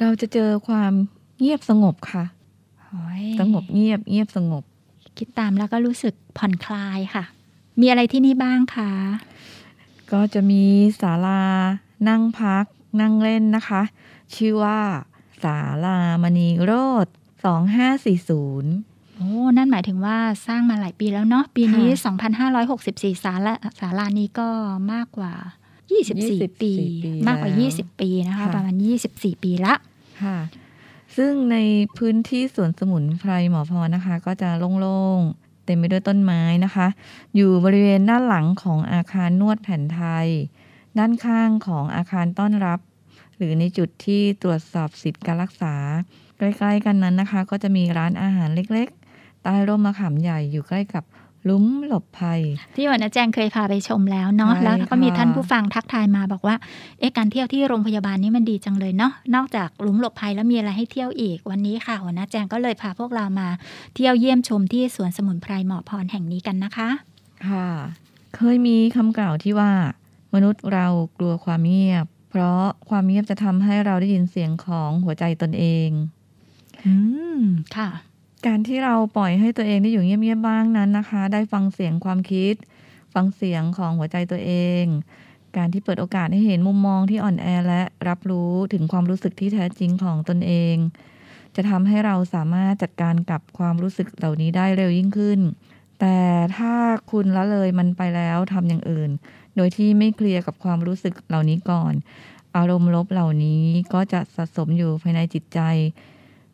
[0.00, 0.92] เราจะเจอความ
[1.38, 2.24] เงียบสงบค่ะ
[2.88, 4.62] โอ้ยสงบเงียบเงียบสงบ
[5.18, 7.24] คิดตามแล้วก็รู้สึกผ่อนคลายค่ะ
[7.80, 8.90] มีอะไรที่นี่บ้างคะ
[10.12, 10.64] ก็จะมี
[11.00, 11.42] ศาลา
[12.08, 12.64] นั่งพัก
[13.00, 13.82] นั่งเล่นนะคะ
[14.34, 14.80] ชื่อว่า
[15.42, 16.72] ศาลามณีโร
[17.04, 22.12] ด2540โอ้ นั่นหมายถึงว่าสร้างมาหลายปีแล้วเนาะ ปีนี้ค่ะ
[22.78, 24.48] 2564 ศาลาศาลานี้ก็
[24.92, 25.32] มากกว่า
[26.00, 26.72] 24ปี
[27.04, 28.74] ปี มากกว่าแล้ว20 ปีนะคะค่ะประมาณ
[29.10, 29.74] 24 ปีละ
[30.22, 30.38] ค่ะ
[31.16, 31.56] ซึ่งใน
[31.98, 34.50] พื้นที่สวนสมุนไพรหมอพรนะคะ ก็จะ
[34.80, 36.86] โล่งๆ เต็มไปด้วยต้นไม้นะคะ
[37.34, 40.28] อยู่บริเวณด้านหลังของอาคารนวดแผนไทย
[40.98, 42.80] ด้านข้างของอาคารต้อนรับ
[43.36, 45.74] หรือในจุดที่ตรวจสอบสิทธิการรักษา
[46.38, 51.11] ใกล้ๆกันนั้นนะคะ ก็จะมีร้านอาหารเล็กๆ ใต้ร่มมะขามใหญ่อยู่ใกล้กับห
[51.48, 52.40] ลุมหลบภัย
[52.76, 56.56] ที่วันนะแจงเคยพาไปชมแล้วเนาะใช่แล้วก็มีค่ะท่านผู้ฟังทักทายมาบอกว่า
[56.98, 63.48] เอ๊ะการเที่ยวที่โรงพยาบาลนี้มันดีจังเลยเนาะนอกจากหลุมหลบภัยแล้วมีอะไรให้เที่ยวอีกวันนี้ค่ะหัวหน้าแจงก็เลยพาพวกเรามา
[63.94, 66.88] เที่ยวเยี่ยมชมที่สวนสมุนไพรหมอพรแห่งนี้กันนะคะ
[67.48, 67.68] ค่ะ
[68.36, 69.72] เคยมีคำกล่าวที่ว่า
[70.34, 70.86] มนุษย์เรา
[71.18, 75.88] กลัวความเงียบ เพราะความเงียบจะทำให้เราได้ยินเสียงของหัวใจตนเอง
[76.84, 76.92] อื
[77.38, 77.40] ม
[77.76, 77.88] ค่ะ
[78.46, 82.54] การที่เราปล่อยให้ตัวเองได้อยู่เงียบๆบ้างนั้นนะคะ ได้ฟังเสียงความคิด
[83.14, 84.52] ฟังเสียงของหัวใจตัวเอ
[84.82, 84.84] ง
[85.56, 90.76] การที่เปิดโอกาสให้เห็นมุมมองที่อ่อนแอและรับรู้ถึงความรู้สึกที่แท้จริงของตนเอง
[91.56, 95.40] จะทำให้เราสามารถจัดการกับความรู้สึกเหล่านี้ได้เร็วยิ่งขึ้น
[96.00, 96.18] แต่
[96.56, 96.74] ถ้า
[97.10, 99.10] คุณละเลยมันไปแล้วทำอย่างอื่น
[99.56, 101.92] โดยที่ไม่เคลียร์กับความรู้สึกเหล่านี้ก่อน
[102.56, 105.60] อารมณ์ลบเหล่านี้ก็จะสะสมอยู่ภายในจิตใจ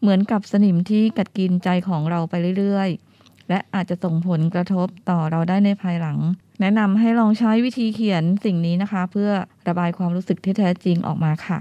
[0.01, 6.19] เหมือนกับสนิมที่กัดกินใจของเราไปเรื่อยๆ และอาจจะส่งผลกระทบต่อเราได้ในภายหลัง
[6.61, 9.31] แนะนำให้ลองใช้วิธีเขียนสิ่งนี้นะคะ เพื่อ
[9.69, 11.59] ระบายความรู้สึกที่แท้จริงออกมาค่ะ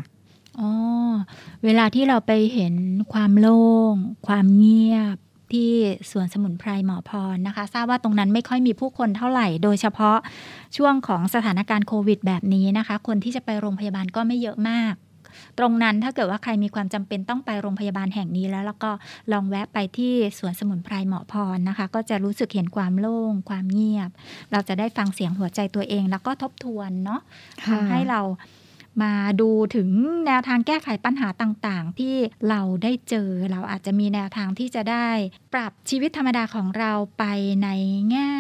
[0.60, 0.72] อ๋อ
[1.64, 2.74] เวลาที่เราไปเห็น
[3.14, 3.94] ความโล่ง
[4.28, 5.18] ความเงียบ
[5.54, 5.72] ที่
[6.12, 10.18] สวนสมุนไพรหมอพรนะคะ ทราบว่าตรงนั้นไม่ค่อยมีผู้คนเท่าไหร่ โดยเฉพาะ
[10.78, 14.94] ช่วงของสถานการณ์โควิดแบบนี้นะคะ คนที่จะไปโรงพยาบาลก็ไม่เยอะมาก
[15.60, 18.92] ตรงนั้นถ้าเกิดว่าใครมีความจำเป็นต้องไปโรงพยาบาลแห่งนี้แล้ว แล้วก็
[19.32, 24.10] ลองแวะไปที่สวนสมุนไพรหมอพรนะคะ ก็จะรู้สึกเห็นความโล่ง ความเงียบ
[24.52, 27.22] เราจะได้ฟังเสียงหัวใจตัวเอง แล้วก็ทบทวนเนาะ
[27.64, 28.22] ค่ะทำให้เรา
[29.02, 29.90] มาดูถึง
[30.26, 32.16] แนวทางแก้ไขปัญหาต่างๆ ที่
[32.50, 35.10] เราได้เจอเราอาจจะมีแนวทางที่จะได้
[35.54, 37.24] ปรับชีวิตธรรมดาของเราไป
[37.64, 37.70] ใน
[38.12, 38.32] แง่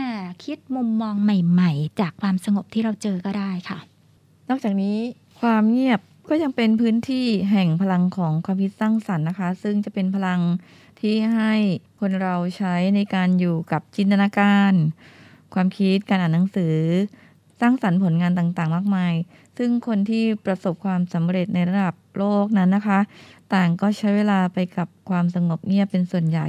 [0.45, 3.79] คิดมุมมองใหม่ ๆ จากความสงบที่เราเจอก็ได้ค่ะ
[4.49, 4.97] นอกจากนี้
[5.41, 10.41] ความเงียบ ก็ยังเป็นพื้นที่แห่งพลังของความคิดสร้างสรรค์นะคะ ซึ่งจะเป็นพลัง
[10.99, 11.53] ที่ให้
[11.99, 14.73] คนเราใช้ในการอยู่กับจินตนาการ
[15.53, 16.75] ความคิดการอ่านหนังสือ
[17.59, 19.13] สร้างสรรค์ผลงานต่างๆ มากมาย
[19.57, 22.99] ซึ่งคนที่ประสบความสำเร็จในระดับโลกนั้นนะคะ
[23.53, 26.47] ต่างก็ใช้เวลาไปกับความสงบเงียบเป็นส่วนใหญ่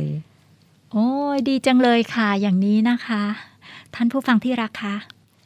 [0.93, 3.23] โอ้ยดีจังเลยค่ะ อย่างนี้นะคะ
[3.95, 4.95] ท่านผู้ฟังที่รักคะ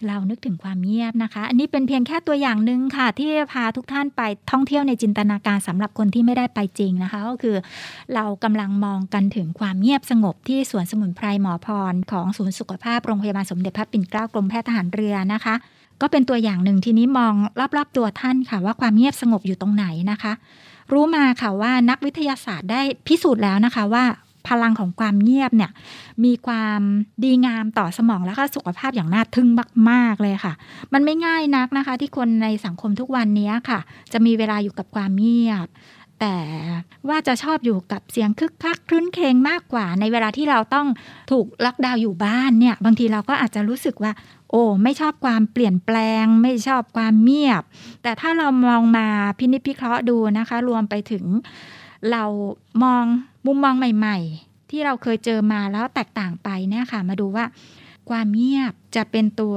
[0.06, 7.56] เรานึกถึงความเงียบนะคะ อันนี้เป็นเพียงแค่ตัวอย่างหนึ่งค่ะ ที่พาทุกท่านไปท่องเที่ยวในจินตนาการสำหรับคนที่ไม่ได้ไปจริงนะคะ ก็คือ
[8.14, 15.54] เรากำลังมองกันถึงความเงียบสงบที่สวนสมุนไพรหมอพร ของศูนย์สุขภาพโรงพยาบาลสมเด็จพระปิ่นเกล้ากรมแพทย์ทหารเรือนะคะ
[16.00, 17.34] ก็เป็นตัวอย่างหนึ่งทีนี้มอง
[17.76, 20.32] รอบๆตัวท่านค่ะ ว่าความเงียบสงบอยู่ตรงไหนนะคะ
[20.92, 24.04] รู้มาค่ะว่านักวิทยาศาสตร์ได้พิสูจน์แล้วนะคะว่า
[24.48, 25.70] พลังของความเงียบเนี่ย
[26.24, 26.80] มีความ
[27.24, 29.48] ดีงามต่อสมองและก็สุขภาพอย่างน่าทึ่ง
[29.90, 30.52] มาก ๆ เลยค่ะ
[30.92, 33.80] มันไม่ง่ายนักนะคะ ที่คนในสังคมทุกวันนี้ค่ะ
[34.12, 35.68] จะมีเวลาอยู่กับความเงียบ
[36.20, 36.38] แต่
[37.08, 40.86] ว่าจะชอบอยู่กับเสียงคึกคักคลื้นเคงมากกว่า ในเวลาที่เราต้อง
[41.30, 44.12] ถูกล็อกดาวน์อยู่บ้านเนี่ย บางทีเราก็อาจจะรู้สึกว่า
[44.50, 47.62] โอ้ไม่ชอบความเปลี่ยนแปลง ไม่ชอบความเงียบ
[48.02, 49.06] แต่ถ้าเรามองมา
[49.38, 51.24] พินิจพิเคราะห์ดูนะคะ รวมไปถึง
[52.10, 52.24] เรา
[52.82, 53.04] มอง
[53.46, 57.44] มุมมองใหม่ ๆ ที่เราเคยเจอมาแล้วแตกต่างไปเนี่ยค่ะ มาดูว่า
[58.10, 59.56] ความเงียบจะเป็นตัว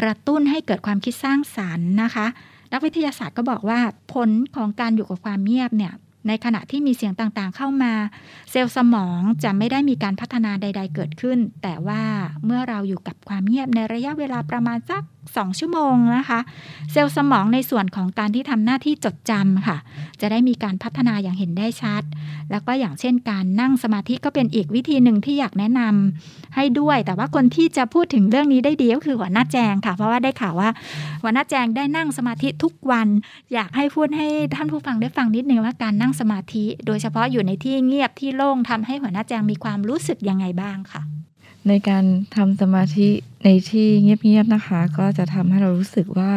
[0.00, 2.26] กระตุ้นให้เกิดความคิดสร้างสารรค์นะคะ
[2.72, 3.80] นักวิทยาศาสตร์ก็บอกว่า
[4.12, 5.92] ผลของการอยู่กับความเงียบเนี่ย
[6.28, 7.92] ในขณะที่มีเสียงต่างๆเข้ามา
[8.50, 12.02] เซลล์สมองจะไม่ได้มีการพัฒนาใด ๆ เกิดขึ้น แต่ว่า
[12.44, 16.40] เมื่อเราอยู่กับความเงียบในระยะเวลาประมาณสัก 2 ชั่วโมงนะคะ
[16.92, 19.76] เซลล์สมองในส่วนของการที่ทำหน้าที่จดจำค่ะ
[20.20, 22.02] จะได้มีการพัฒนาอย่างเห็นได้ชัด
[22.50, 30.70] แล้วก็อย่างเช่นการนั่งสมาธิก็เป็นอีกวิธีหนึ่งที่อยากแนะนำให้ด้วย แต่ว่าคนที่จะพูดถึงเรื่องนี้ได้ดีก็คือหัวหน้าแจงค่ะ เพราะว่าได้ข่าวว่า
[31.22, 33.08] หัวหน้าแจงได้นั่งสมาธิทุกวัน
[33.52, 41.13] อยากให้พูดให้ท่านผู้ฟังได้ฟังนิดนึงว่าการนั่งสมาธิ โดยเฉพาะอยู่ในที่เงียบที่โล่งทำให้หัวหน้าแจงมีความรู้สึกยังไงบ้างค่ะ
[41.68, 42.04] ในการ
[42.36, 43.08] ทำสมาธิ
[43.44, 46.32] ในที่เงียบๆนะคะ ก็จะทำให้เรารู้สึกว่า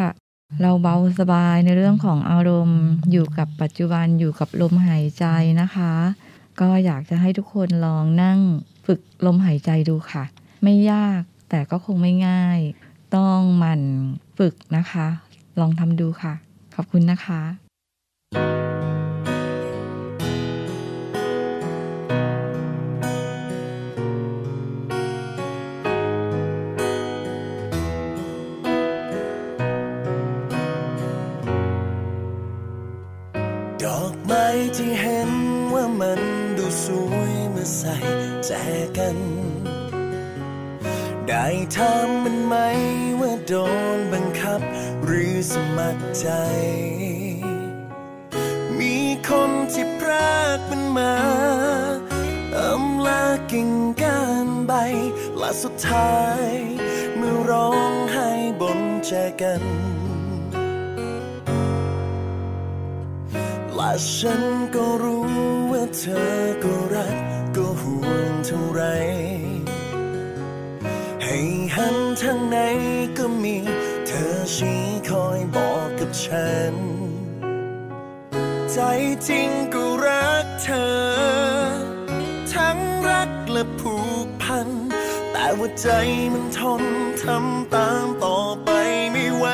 [0.61, 5.25] เราเบาสบายในเรื่องของอารมณ์ อยู่กับปัจจุบันอยู่กับลมหายใจ
[5.61, 5.91] นะคะ
[6.61, 8.39] ก็อยากจะให้ทุกคนลองนั่ง
[8.85, 10.23] ฝึกลมหายใจดูค่ะ
[10.63, 12.59] ไม่ยากแต่ก็คงไม่ง่าย
[13.15, 13.81] ต้องหมั่น
[14.37, 15.07] ฝึกนะคะ
[15.59, 16.33] ลองทำดูค่ะ
[16.75, 17.41] ขอบคุณนะคะ
[18.35, 18.66] ดอ
[34.29, 35.31] ไม้ที่เห็น
[35.73, 36.21] ว่ามัน
[36.57, 37.95] ดูสวยเมื่อใส่
[38.45, 38.51] แจ
[38.97, 39.17] กัน
[41.27, 42.55] ได้ถามมันไหม
[43.19, 43.53] ว่าโด
[43.97, 44.61] นบังคับ
[45.03, 46.27] หรือสมัครใจ
[48.79, 48.95] มี
[49.29, 51.15] คนที่พรากมันมา
[52.57, 54.73] อำลากิ่งก้านใบ
[55.37, 56.49] และสุดท้าย
[57.15, 58.29] เมื่อร้องไห้
[58.61, 59.11] บนแจ
[59.41, 59.63] กัน
[63.95, 64.43] ฉัน
[64.75, 65.25] ก็รู้
[65.71, 66.31] ว่าเธอ
[66.63, 67.15] ก็รัก
[67.55, 68.81] ก็ห่วงเท่าไร
[71.23, 71.37] ให้
[71.75, 72.57] หันทางไหน
[73.17, 73.57] ก็มี
[74.07, 76.75] เธอชี้คอยบอกกับฉัน
[78.71, 78.79] ใจ
[79.27, 80.91] จริงก็รักเธอ
[82.53, 82.77] ทั้ง
[83.09, 83.95] รักและผู
[84.25, 84.67] กพัน
[85.31, 85.87] แต่ว่าใจ
[86.33, 86.83] มันทน
[87.23, 88.69] ทำตามต่อไป
[89.11, 89.45] ไม่ไหว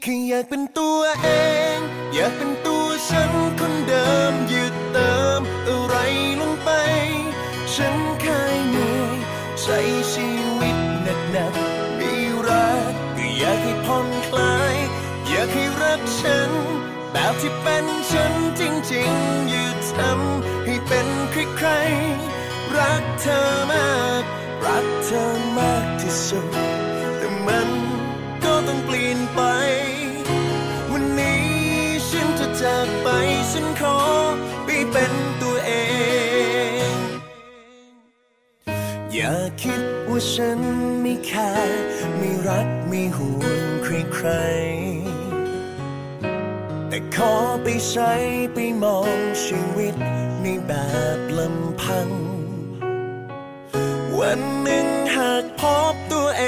[0.00, 1.28] แค่อยากเป็นตัวเอ
[1.75, 1.75] ง
[2.18, 5.96] อยากเป็นตัวฉันคนเดิมหยุดเติมอะไร
[6.40, 6.70] ลงไป
[7.74, 9.16] ฉันเคยเหนื่อย
[9.62, 9.78] ใช้
[10.12, 10.78] ชีวิต
[11.30, 12.12] หนักๆมี
[12.48, 14.76] รักก็อยากให้ผ่อนคลาย
[15.28, 16.50] อยากให้รักฉัน
[17.12, 18.62] แบบที่เป็นฉันจ
[18.92, 23.90] ริงๆหยุดทำให้เป็นใครๆรักเธอมา
[24.20, 24.22] ก
[24.66, 25.24] รักเธอ
[25.58, 26.48] มากที่สุด
[27.18, 27.68] แต่มัน
[28.44, 29.42] ก็ต้องเปลี่ยนไป
[32.66, 33.08] จากไป
[33.52, 33.98] ฉันขอ
[34.64, 35.12] ไปเป็น
[35.42, 35.72] ตัวเอ
[36.92, 36.94] ง
[39.12, 40.60] อย่าคิดว่าฉัน
[41.02, 41.32] ไม่แค
[41.68, 41.82] ร์
[42.16, 48.12] ไม่รักไม่ห่วงใครๆแต่ขอไปใช้
[48.54, 49.94] ไปมองชีวิต
[50.42, 50.72] ในแบ
[51.16, 52.08] บลำพัง
[54.18, 54.86] วันหนึ่ง
[55.16, 55.62] หากพ
[55.92, 56.44] บตัวเอ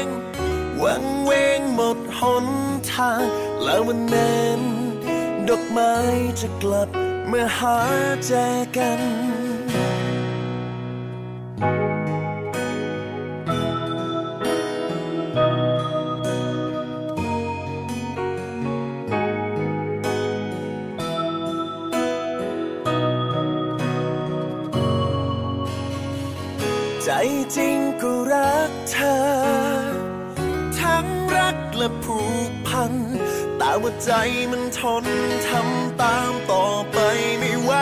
[0.00, 0.02] ง
[0.82, 2.46] วังเวงหมดหน
[2.92, 3.24] ทาง
[3.62, 4.83] แล้ววันนั้น
[5.48, 5.94] ดอกไม้
[6.40, 6.88] จะกลับ
[7.28, 7.78] เมาหา
[8.26, 8.32] แจ
[8.76, 9.00] กัน
[27.02, 27.10] ใจ
[27.56, 29.16] จริงก็รักเธอ
[30.78, 32.23] ทั้งรักและผูกพันแต่
[33.82, 34.12] ว่าใจ
[34.50, 35.04] มันทน
[35.48, 36.98] ทำตามต่อไป
[37.38, 37.72] ไม่ไหว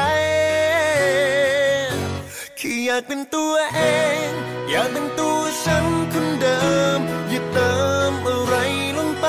[2.56, 3.80] แค่อยอยากเป็นตัวเอ
[4.24, 4.28] ง
[4.70, 6.60] อยากเป็นตัวฉันคนเดิ
[6.98, 7.74] ม อย่าเติ
[8.10, 8.54] มอะไร
[8.98, 9.26] ลงไป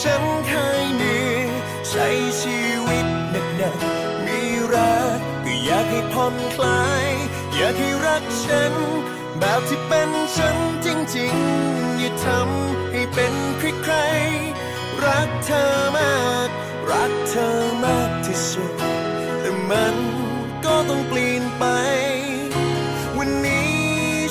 [0.00, 0.52] ฉันเค
[0.82, 1.48] ยเหนื่อย
[1.88, 2.06] ใช้
[2.40, 3.06] ชีวิต
[3.56, 4.40] หนักๆมี
[4.74, 7.06] รักก็อยากให้ผ่อนคลาย
[7.54, 8.72] อยากให้รักฉัน
[9.38, 10.86] แบบที่เป็นฉันจ
[11.16, 14.51] ริงๆ อย่าทำให้เป็นใครๆ
[15.06, 16.14] รักเธอมา
[16.46, 16.48] ก
[16.90, 17.48] รักเธอ
[17.84, 18.72] มากที่สุด
[19.40, 19.96] แต่มัน
[20.64, 21.64] ก็ต้องเปลี่ยนไป
[23.16, 23.72] วันนี้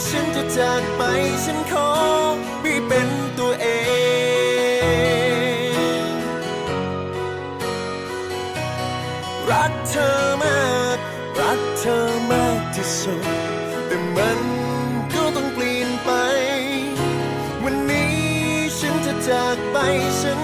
[0.07, 1.03] ฉันจะจากไป
[1.45, 1.89] ฉันขอ
[2.61, 3.07] ไม่เป็น
[3.39, 3.67] ตัวเอ
[6.07, 6.11] ง
[9.51, 10.09] รักเธอ
[10.43, 10.61] มา
[10.95, 10.97] ก
[11.39, 11.97] รักเธอ
[12.31, 13.25] มากที่สุด
[13.87, 14.39] แต่มัน
[15.13, 16.09] ก็ต้องเปลี่ยนไป
[17.63, 18.13] วันนี้
[18.79, 19.77] ฉันจะจากไป
[20.21, 20.39] ฉัน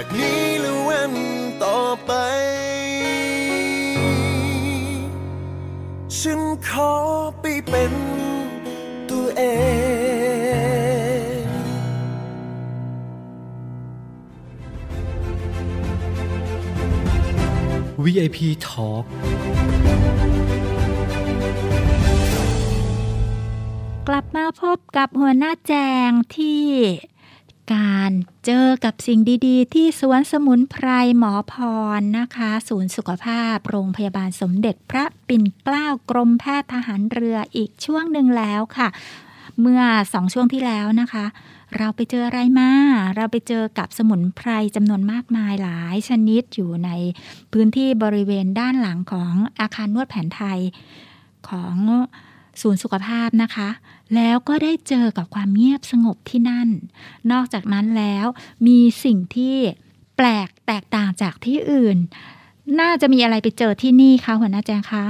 [0.00, 1.12] จากนี้และวัน
[1.64, 2.12] ต่อไป
[6.18, 6.92] ฉันขอ
[7.40, 7.92] ไปเป็น
[9.10, 9.42] ตัวเอ
[11.42, 11.44] ง
[18.04, 19.04] VIP Talk
[24.08, 25.72] กลับมาพบกับหัวหน้าแจ
[26.08, 26.64] งที่
[27.72, 28.10] การ
[28.46, 30.86] เจอกับสิ่งดีๆ ที่สวนสมุนไพร
[31.18, 31.54] หมอพ
[31.98, 38.88] รนะคะ ศูนย์สุขภาพ โรงพยาบาลสมเด็จพระปิ่นเกล้ากรมแพทย์ทหารเรืออีกช่วงหนึ่งแล้วค่ะ
[39.60, 41.26] เมื่อสองช่วงที่แล้วนะคะ
[41.76, 42.70] เราไปเจออะไรมา
[43.16, 46.90] เราไปเจอกับสมุนไพรจำนวนมากมายหลายชนิดอยู่ใน
[47.52, 50.60] พื้นที่บริเวณด้านหลังของอาคารนวดแผนไทย
[51.48, 51.76] ของ
[52.60, 53.68] ศูนย์สุขภาพนะคะ
[54.14, 56.68] แล้วก็ได้เจอกับความเงียบสงบที่นั่น
[57.32, 58.26] นอกจากนั้นแล้ว
[58.66, 59.56] มีสิ่งที่
[60.16, 61.98] แปลกแตกต่างจากที่อื่น
[62.80, 65.04] น่าจะมีอะไรไปเจอที่นี่คะหัวหน้าแจงคะ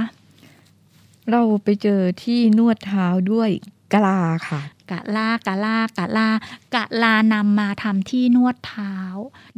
[1.31, 3.49] เราไปเจอที่นวดเท้าด้วย
[3.93, 6.29] กะลาค่ะ กะลากะลากะลา
[6.75, 8.95] กะลานำมาทำที่นวดเท้า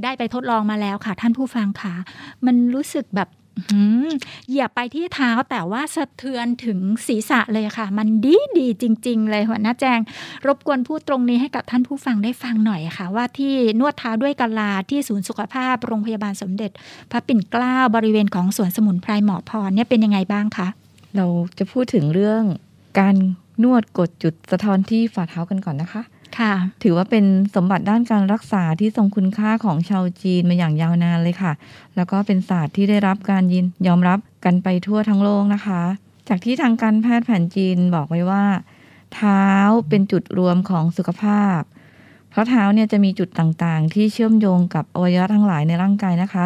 [0.03, 1.95] ได้ไปทดลองมาแล้วค่ะ ท่านผู้ฟังค่ะ
[2.45, 3.40] มันรู้สึกแบบหืม
[4.49, 9.99] เหยียบไปที่เท้าแต่ว่าสะเทือนถึงศีรษะเลยค่ะ มันดีดีจริง ๆ เลยหัวหน้าแจง
[10.47, 16.71] รบกวนพูดตรงนี้ให้กับท่านผู้ฟังได้ฟังหน่อยค่ะ ว่าที่นวดเท้าด้วยกะลาที่ศูนย์สุขภาพโรงพยาบาลสมเด็จ
[17.11, 20.67] พระปิ่นเกล้าบริเวณของสวนสมุนไพรหมอพรเนี่ยเป็นยังไงบ้างคะ
[21.15, 21.25] เรา
[21.57, 22.43] จะพูดถึงเรื่อง
[22.99, 23.15] การ
[23.63, 26.01] นวดกดจุดสะท้อนที่ฝ่าเท้ากันก่อนนะคะ
[26.39, 26.53] ค่ะ
[26.83, 27.25] ถือว่าเป็น
[27.55, 31.53] สมบัติด้านการรักษาที่ทรงคุณค่าของชาวจีนมาอย่างยาวนานเลยค่ะ
[31.95, 35.81] แล้วก็เป็นศาสตร์ที่ได้รับการยินยอมรับกันไปทั่วทั้งโลกนะคะ
[36.27, 38.43] จากที่ทางการแพทย์แผนจีนบอกไว้ว่า
[39.15, 39.45] เท้า
[39.89, 41.59] เป็นจุดรวมของสุขภาพ
[42.29, 46.45] เพราะเท้าเนี่ยจะมีจุดต่างๆ ที่เชื่อมโยงกับอวัยวะทั้งหลายในร่างกายนะคะ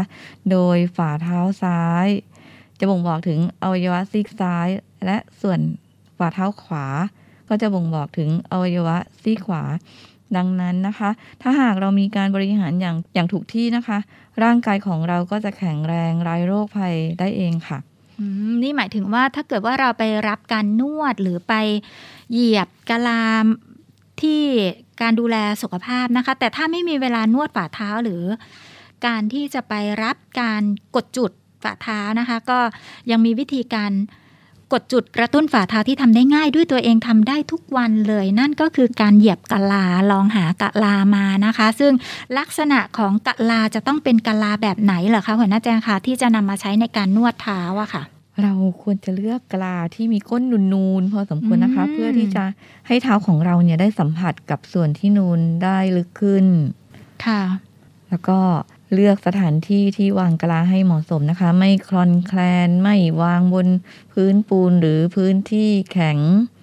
[0.51, 2.07] โดยฝ่าเท้าซ้าย
[2.79, 4.67] จะบ่งบอกถึงอวัยวะซีกซ้าย
[5.05, 5.59] และส่วน
[6.17, 6.85] ฝ่าเท้าขวา
[7.49, 9.63] ก็จะบ่งบอกถึงอวัยวะซีขวา
[10.37, 11.09] ดังนั้นนะคะ
[11.41, 13.97] ถ้าหากเรามีการบริหารอย่างอย่างถูกที่นะคะ
[14.43, 17.79] ร่างกายของเราก็จะแข็งแรงไร้โรคภัยได้เองค่ะ
[18.61, 21.53] นี่หมายถึงว่าถ้าเกิดว่าเราไปรับการนวดหรือไป
[22.31, 23.45] เหยียบกะลาม
[24.21, 24.41] ที่
[25.01, 28.23] การดูแลสุขภาพนะคะ แต่ถ้าไม่มีเวลานวดฝ่าเท้าหรือ
[29.05, 29.73] การที่จะไป
[30.03, 30.61] รับการ
[30.95, 31.31] กดจุด
[31.63, 32.59] ฝ่าเท้านะคะ ก็
[33.11, 33.91] ยังมีวิธีการ
[34.73, 41.93] กดจุดกระตุ้นฝ่าเท้าที่ทำได้ง่ายด้วยตัวเองทำได้ทุกวันเลย นั่นก็คือการเหยียบกะลาลองหากะลามานะคะ ซึ่ง
[42.37, 48.03] ลักษณะของกะลาจะต้องเป็นกะลาแบบไหนเหรอคะหัวหน้าแจงคะที่จะนำมาใช้ในการนวดเท้าอะค่ะ
[48.43, 50.43] เราควรจะเลือกกะลาที่มีก้น
[50.73, 52.43] นูนๆพอสมควรนะคะอืมเพื่อที่จะ
[52.87, 56.45] ให้เท้าของเราเนี่ยได้สัมผัสกับส่วนที่นูนได้ลึกขึ้น
[57.25, 57.41] ค่ะ
[58.09, 58.39] แล้วก็
[58.95, 63.67] เลือกสถานที่ที่วางกะลาให้เหมาะสมนะคะ ไม่คลอนแคลน ไม่วางบน
[64.11, 66.17] พื้นปูนหรือพื้นที่แข็ง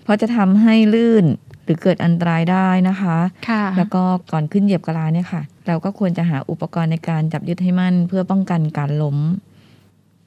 [0.04, 1.24] เพราะจะทำให้ลื่น
[1.64, 3.16] หรือเกิดอันตรายได้นะคะ
[3.48, 4.02] ค่ะแล้วก็
[4.32, 9.18] ก่อนขึ้นเหยียบกะลาเนี่ยค่ะ เราก็ควรจะหาอุปกรณ์ในการจับยึดให้มั่น เพื่อป้องกันการล้ม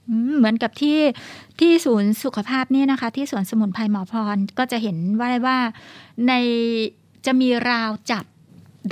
[0.09, 0.99] อืมเหมือนกับที่
[1.59, 5.57] ที่ศูนย์สุขภาพนี่นะคะ ที่สวนสมุนไพรหมอพรก็จะเห็นว่าว่า
[6.27, 6.33] ใน
[7.25, 8.23] จะมีราวจับ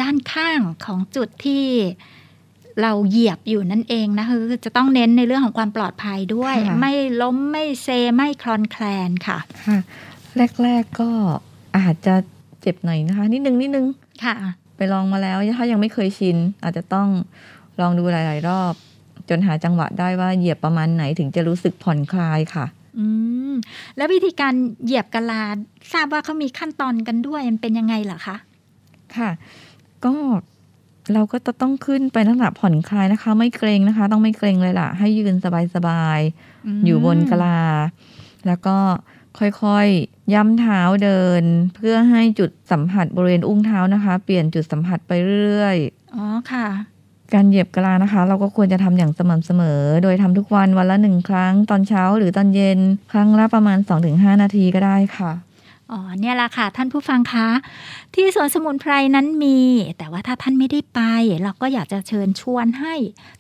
[0.02, 1.66] ด้านข้างของจุดที่
[2.82, 9.80] เราเหยียบอยู่นั่นเองนะคะคือจะต้องเน้นในเรื่องของความปลอดภัยด้วยค่ะไม่ล้มไม่เซไม่คลอนแคลนค่ะค่ะ
[10.64, 11.10] แรก ๆก็
[11.78, 12.16] อาจจะ
[12.62, 13.86] เจ็บหน่อยนะคะ นิดนึงนิดนึง
[14.24, 14.36] ค่ะ
[14.78, 17.08] ไปลองมาแล้วถ้ายังไม่เคยชิน อาจจะต้อง
[17.80, 18.74] ลองดูหลาย ๆ รอบ
[19.30, 22.66] จนหาจังหวะได้ว่าเหยียบประมาณไหนถึงจะรู้สึกผ่อนคลายค่ะ
[23.00, 23.06] อื
[23.52, 23.54] ม
[23.98, 24.54] แล้ววิธีการ
[24.84, 25.44] เหยียบกะลา
[25.94, 28.38] ทราบว่าเขามีขั้นตอนกันด้วยมันเป็นยังไงเหรอคะ
[29.18, 29.30] ค่ะ
[30.06, 30.14] ก็
[31.14, 35.36] เราก็จะต้องขึ้นไปลักษณะผ่อนคลายนะคะ ไม่เกรงนะคะ ต้องไม่เกรงเลยล่ะ ให้ยืน
[35.76, 37.62] สบายๆอยู่บนกะลา
[38.48, 38.78] แล้วก็
[39.40, 41.44] ค่อยๆ ย้ำเท้าเดิน
[41.76, 45.12] เพื่อให้จุดสัมผัสบริเวณอุ้งเท้านะคะ เปลี่ยนจุดสัมผัสไป
[45.46, 46.68] เรื่อยๆ อ๋อค่ะ
[47.34, 52.80] การเหยียบกะลานะคะ เราก็ควรจะทำอย่างสม่ำเสมอ โดยทำทุกวันวันละหนึ่งครั้งตอนเช้าหรือตอนเย็น
[53.12, 53.78] ครั้งละประมาณ
[54.12, 55.32] 2-5 นาทีก็ได้ค่ะ
[55.92, 57.48] อ๋อเนี่ยแหละค่ะท่านผู้ฟังคะ
[58.16, 59.60] ที่สวนสมุนไพรนั้นมี
[59.98, 61.00] แต่ว่าถ้าท่านไม่ได้ไป
[61.44, 62.96] เราก็อยากจะเชิญชวนให้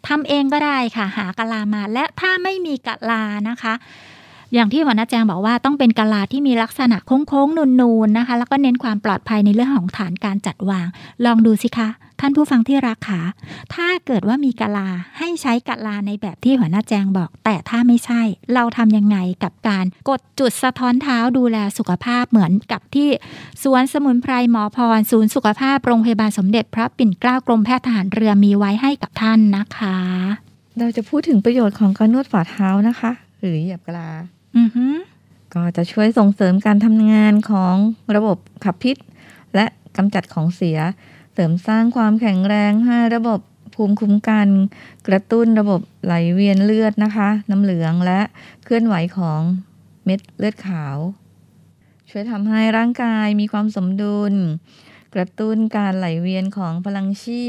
[0.07, 3.73] ทำเองก็ได้ค่ะ หากะลามา และถ้าไม่มีกะลานะคะ
[4.53, 10.87] อย่างที่หัวหน้าแจงบอกว่าต้องเป็นกะลาที่มีลักษณะโค้งๆนูนๆนะคะ แล้วก็เน้นความปลอดภัยในเรื่องของฐานการจัดวาง
[11.25, 11.89] ลองดูสิคะ
[12.25, 13.21] ท่านผู้ฟังที่รักค่ะ
[13.73, 18.21] ถ้าเกิดว่ามีกะลาให้ใช้กะลาในแบบที่หัวหน้าแจงบอก แต่ถ้าไม่ใช่
[18.53, 23.09] เราทำยังไงกับการกดจุดสะท้อนเท้าดูแลสุขภาพเหมือนกับที่
[23.63, 29.97] สวนสมุนไพรหมอพร ศูนย์สุขภาพโรงพยาบาลสมเด็จพระปิ่นเกล้ากรมแพทย์ทหารเรือมีไว้ให้กับท่านนะคะ
[30.79, 34.09] เราจะพูดถึงประโยชน์ของการนวดฝ่าเท้านะคะ หรือเหยียบกะลา
[34.57, 34.85] อือฮึ
[35.53, 37.75] ก็จะช่วยส่งเสริมการทำงานของ
[38.15, 38.97] ระบบขับพิษ
[39.55, 39.65] และ
[39.97, 40.79] กำจัดของเสีย
[41.33, 43.39] เสริมสร้างความแข็งแรงให้ระบบ
[43.75, 44.47] ภูมิคุ้มกัน
[45.07, 48.19] กระตุ้นระบบไหลเวียนเลือดนะคะ น้ำเหลืองและ
[48.63, 49.41] เคลื่อนไหวของ
[50.05, 50.97] เม็ดเลือดขาว
[52.09, 54.33] ช่วยทำให้ร่างกายมีความสมดุล
[55.15, 57.45] กระตุ้นการไหลเวียนของพลังชี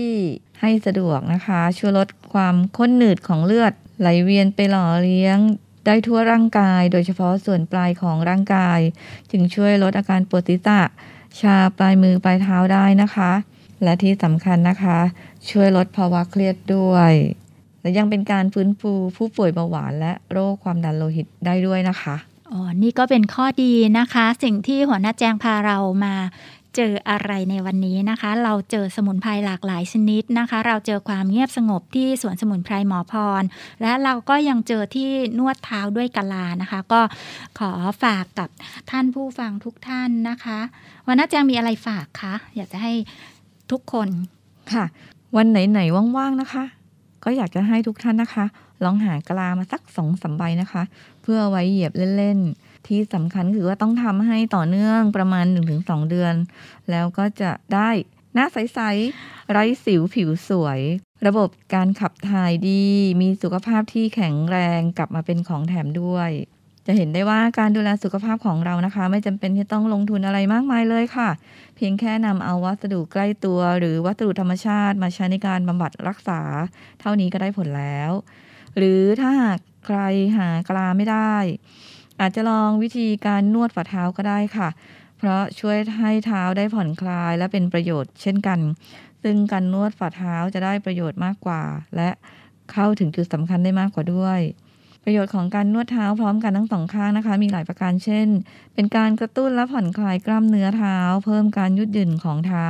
[0.60, 5.38] ให้สะดวกนะคะ ช่วยลดความข้นหนืดของเลือด ไหลเวียนไปหล่อเลี้ยง
[5.86, 8.80] ได้ทั่วร่างกาย โดยเฉพาะส่วนปลายของร่างกาย
[9.30, 10.80] จึงช่วยลดอาการปวดศีรษะ
[11.40, 13.32] ชาปลายมือปลายเท้าได้นะคะ
[13.84, 14.98] และที่สำคัญนะคะ
[15.50, 17.12] ช่วยลดภาวะเครียดด้วย
[17.80, 22.16] และยังเป็นการฟื้นฟูผู้ป่วยเบาหวานและโรคความดันโลหิตได้ด้วยนะคะ
[22.52, 26.14] อ๋อนี่ก็เป็นข้อดีนะคะ สิ่งที่หัวหน้าแจงพาเรามา
[26.76, 33.42] เจออะไรในวันนี้นะคะ เราเจอสมุนไพรหลากหลายชนิดนะคะ เราเจอความเงียบสงบที่สวนสมุนไพรหมอพร
[33.82, 35.08] และเราก็ยังเจอที่
[35.38, 37.00] นวดเท้าด้วยกะลานะคะ ก็
[37.58, 37.70] ขอ
[38.02, 38.48] ฝากกับ
[38.90, 40.58] ท่านผู้ฟังทุกท่านนะคะ
[41.06, 42.92] หัวหน้าแจงมีอะไรฝากคะอยากจะให้
[43.70, 44.08] ทุกคน
[44.72, 44.84] ค่ะ
[45.36, 46.64] วันไหนๆว่างๆนะคะ
[47.24, 48.44] ก็อยากจะให้ทุกท่านนะคะ
[48.84, 50.82] ลองหากลามาสักสองสามใบนะคะ
[51.22, 55.46] เพื่อไว้เหยียบเล่นๆ ที่สำคัญคือว่าต้องทำให้ต่อเนื่องประมาณ
[55.76, 56.34] 1-2 เดือน
[56.90, 57.90] แล้วก็จะได้
[58.34, 58.80] หน้าใส
[59.16, 60.80] ๆ ไร้สิวผิวสวย
[61.26, 62.84] ระบบการขับถ่ายดี
[63.20, 66.30] มีสุขภาพที่แข็งแรงกลับมาเป็นของแถมด้วย
[66.86, 71.30] จะเห็นได้ว่าการดูแลสุขภาพของเรานะคะ ไม่จำเป็นที่ต้องลงทุนอะไรมากมายเลยค่ะ
[71.76, 76.40] เพียงแค่นำเอาวัสดุใกล้ตัว หรือวัสดุธรรมชาติมาใช้ในการบำบัดรักษา
[77.00, 78.10] เท่านี้ก็ได้ผลแล้ว
[78.76, 79.98] หรือถ้าหากใคร
[80.38, 81.34] หากลาไม่ได้
[82.20, 84.68] อาจจะลองวิธีการนวดฝ่าเท้าก็ได้ค่ะ
[85.18, 88.58] เพราะช่วยให้เท้าได้ผ่อนคลายและเป็นประโยชน์เช่นกัน
[89.22, 91.62] ซึ่งการนวดฝ่าเท้าจะได้ประโยชน์มากกว่า
[91.96, 92.10] และ
[92.72, 94.40] เข้าถึงจุดสำคัญได้มากกว่าด้วย
[95.04, 98.28] ประโยชน์ของการนวดเท้าพร้อมกันทั้งสองข้างนะคะ มีหลายประการเช่น
[98.74, 102.68] เป็นการกระตุ้นและผ่อนคลายกล้ามเนื้อเท้า เพิ่มการยืดหยุ่นของเท้า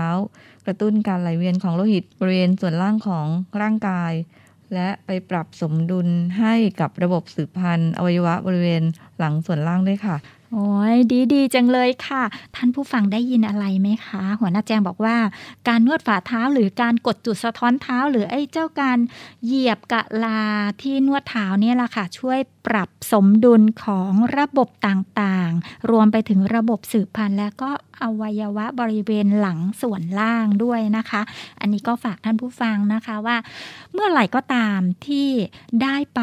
[0.67, 3.27] กระตุ้นการไหลเวียนของโลหิตบริเวณส่วนล่างของ
[3.61, 4.13] ร่างกาย
[4.75, 6.09] และไปปรับสมดุล
[6.39, 8.83] ให้กับระบบสืบพันธุ์อวัยวะบริเวณ
[9.19, 10.17] หลังส่วนล่างด้วยค่ะ
[10.57, 12.23] โอ้ยดีดีจังเลยค่ะ
[12.57, 15.17] ท่านผู้ฟังได้ยินอะไรไหมคะ หัวหน้าแจงบอกว่า
[15.69, 18.99] การนวดฝ่าเท้าหรือการกดจุดสะท้อนเท้า หรือไอ้เจ้าการ
[19.45, 20.43] เหยียบกะลา
[20.83, 27.71] ที่นวดเท้าเนี่ยแหละค่ะ ช่วยปรับสมดุลของระบบต่างๆ รวมไปถึงระบบสืบพันธุ์และก็
[28.03, 31.21] อวัยวะบริเวณหลังส่วนล่างด้วยนะคะ
[31.61, 33.37] อันนี้ก็ฝากท่านผู้ฟังนะคะว่า
[33.93, 35.29] เมื่อไหร่ก็ตามที่
[35.83, 36.23] ได้ไป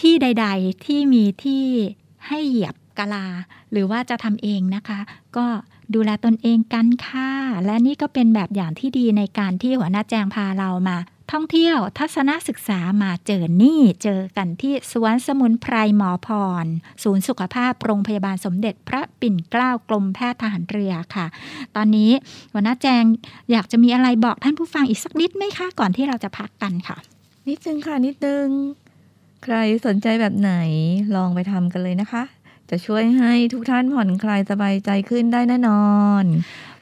[0.00, 1.64] ที่ใด ๆ ที่มีที่
[2.28, 3.26] ให้เหยียบ กะลา
[3.72, 5.00] หรือว่าจะทำเองนะคะ
[5.36, 5.46] ก็
[5.94, 7.30] ดูแลตนเองกันค่ะ
[7.64, 10.96] และนี่ก็เป็นแบบอย่างที่ดีในการที่หัวหน้าแจงพาเรามา
[11.32, 16.28] ท่องเที่ยวทัศนศึกษามาเจอนี่เจอกันที่สวนสมุนไพรหมอพ
[16.64, 16.66] ร
[17.02, 21.26] ศูนย์สุขภาพโรงพยาบาลสมเด็จพระปิ่นเกล้ากรมแพทย์ทหารเรือค่ะ
[21.76, 22.10] ตอนนี้
[22.52, 23.04] หัวหน้าแจง
[23.50, 26.96] อยากจะมีอะไรบอกท่านผู้ฟังอีกสักนิดไหมคะ ก่อนที่เราจะพักกันค่ะ
[27.48, 28.46] นิดนึงค่ะนิดนึง
[29.44, 30.52] ใครสนใจแบบไหน
[31.14, 32.22] ลองไปทำกันเลยนะคะ
[32.70, 35.84] จะช่วยให้ทุกท่านผ่อนคลายสบายใจขึ้นได้แน่นอ
[36.22, 36.24] น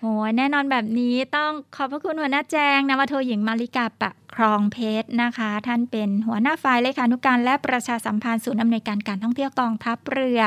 [0.03, 10.41] โอ้ยแน่นอนแบบนี้ต้องขอบพระคุณหัวหน้าแจงนาวาโทหญิงมาริกาปะครองเพชรนะคะ ท่านเป็นหัวหน้าฝ่ายเลขานุการและประชาสัมพันธ์ศูนย์อำนวยการการท่องเที่ยวกองทัพเรือ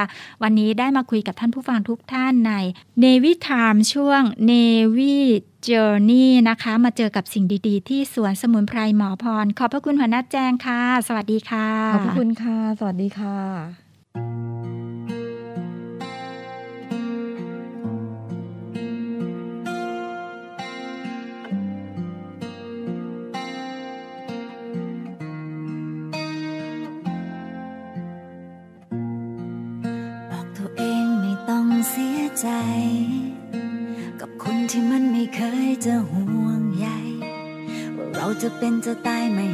[0.44, 2.54] วันนี้ได้มาคุยกับท่านผู้ฟังทุกท่านใน
[3.04, 4.22] Navy Time ช่วง
[4.52, 5.16] Navy
[5.68, 14.81] Journey นะคะ มาเจอกับสิ่งดีๆ ที่สวนสมุนไพรหมอพร ขอบพระคุณหัวหน้าแจงค่ะ สวัสดีค่ะ ขอบพระคุณค่ะ สวัสดีค่ะ
[35.86, 36.88] จะห่วงใย
[37.98, 39.48] ว่าเราจะเป็นจะตายไม่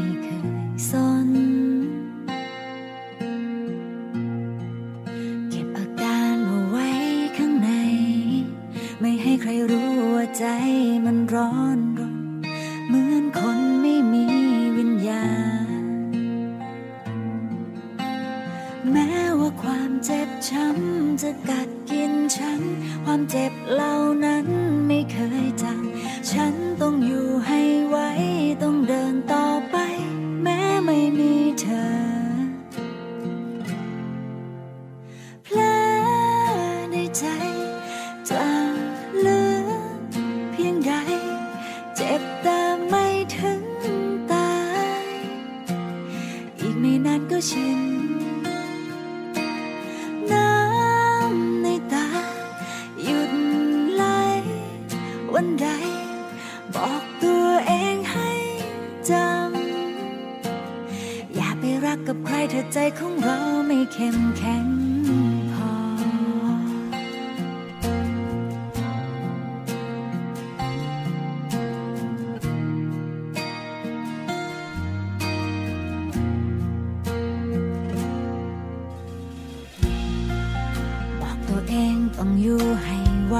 [82.17, 82.97] ต้องอยู่ให้
[83.27, 83.37] ไว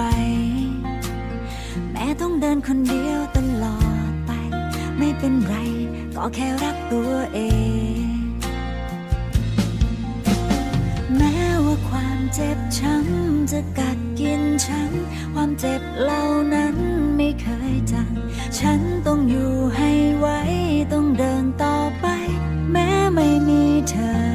[1.91, 4.31] แม้ต้องเดินคนเดียวตลอดไป
[4.97, 5.55] ไม่เป็นไร
[6.15, 7.39] ก็แค่รักตัวเอ
[8.03, 8.07] ง
[11.15, 14.91] แม้ว่าความเจ็บช้ำจะกัดกินฉัน
[15.33, 16.75] ความเจ็บเหล่านั้น
[17.17, 18.13] ไม่เคยจาง
[18.59, 20.27] ฉันต้องอยู่ให้ไหว
[20.93, 22.05] ต้องเดินต่อไป
[22.71, 24.26] แม้ไม่มีเธอ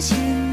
[0.00, 0.47] 心。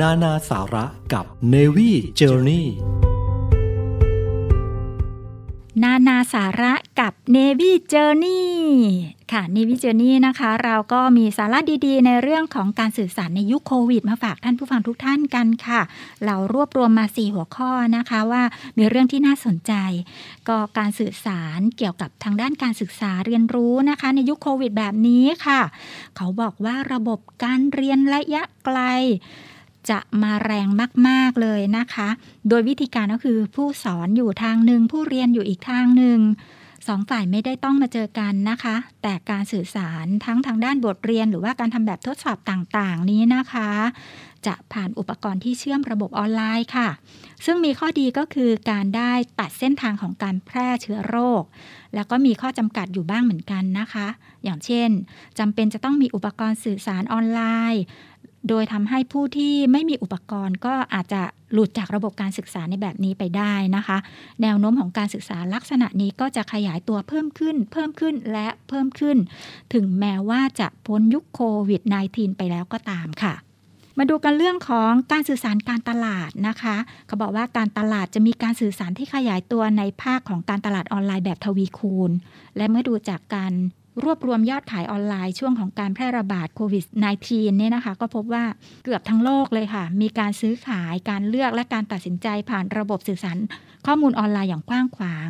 [0.00, 2.66] นานาสาระกับ Navy Journey
[5.82, 8.52] นานาสาระกับ Navy Journey
[9.32, 15.80] ค่ะ Navy Journey นะคะ เราก็มีสาระดีๆ ในเรื่องของการสื่อสารในยุคโควิด มาฝากท่านผู้ฟังทุกท่านกันค่ะ
[16.24, 18.42] เรารวบรวมมา 4 หัวข้อนะคะว่า
[18.78, 19.72] มีเรื่องที่น่าสนใจ
[20.48, 25.60] ก็การสื่อสารเกี่ยวกับทางด้านการศึกษาเรียนรู้นะคะ ในยุคโควิดแบบนี้ค่ะ
[26.16, 28.78] เขาบอกว่าระบบการเรียนระยะไกล
[29.90, 30.68] จะมาแรง
[31.08, 32.08] มาก ๆ เลยนะคะ
[32.48, 36.20] โดยวิธีการก็คือผู้สอนอยู่ทางหนึ่งผู้เรียนอยู่อีกทางหนึ่ง
[36.88, 43.70] สองฝ่ายไม่ได้ต้องมาเจอกันนะคะ แต่การสื่อสารทั้งทางด้านบทเรียน หรือว่าการทำแบบทดสอบต่างๆ นี้นะคะ
[44.46, 46.88] จะผ่านอุปกรณ์ที่เชื่อมระบบออนไลน์ค่ะ
[47.44, 51.42] ซึ่งมีข้อดีก็คือการได้ตัดเส้นทางของการแพร่เชื้อโรค
[51.94, 54.06] แล้วก็มีข้อจำกัดอยู่บ้างเหมือนกันนะคะ
[54.44, 54.90] อย่างเช่น
[55.38, 57.40] จำเป็นจะต้องมีอุปกรณ์สื่อสารออนไล
[57.72, 57.82] น์
[58.48, 61.22] โดยทำให้ผู้ที่ไม่มีอุปกรณ์ก็อาจจะ
[61.52, 63.98] หลุดจากระบบการศึกษาในแบบนี้ไปได้นะคะ
[64.42, 69.16] แนวโน้มของการศึกษาลักษณะนี้ก็จะขยายตัวเพิ่มขึ้น เพิ่มขึ้นและเพิ่มขึ้น
[69.74, 73.34] ถึงแม้ว่าจะพ้นยุคโควิด -19 ไปแล้วก็ตามค่ะ
[73.98, 76.76] มาดูกันเรื่องของการสื่อสารการตลาดนะคะ
[77.06, 82.10] เขาบอกว่าการตลาดจะมีการสื่อสารที่ขยายตัวในภาคของการตลาดออนไลน์แบบทวีคูณ
[82.56, 83.52] และเมื่อดูจากการ
[84.02, 86.84] รวบรวมยอดขายออนไลน์ช่วงของการแพร่ระบาดโควิด
[87.22, 88.44] -19 เนี่ยนะคะ ก็พบว่า
[88.84, 93.38] เกือบทั้งโลกเลยค่ะ มีการซื้อขายการเลือกและการตัดสินใจผ่านระบบสื่อสาร
[93.86, 95.28] ข้อมูลออนไลน์อย่างกว้างขวาง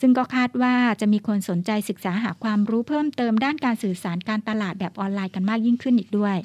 [0.00, 6.36] ซึ่งก็คาดว่าจะมีคนสนใจศึกษาหาความรู้เพิ่มเติมด้านการสื่อสารการตลาดแบบออนไลน์กันมากยิ่งขึ้นอีกด้วย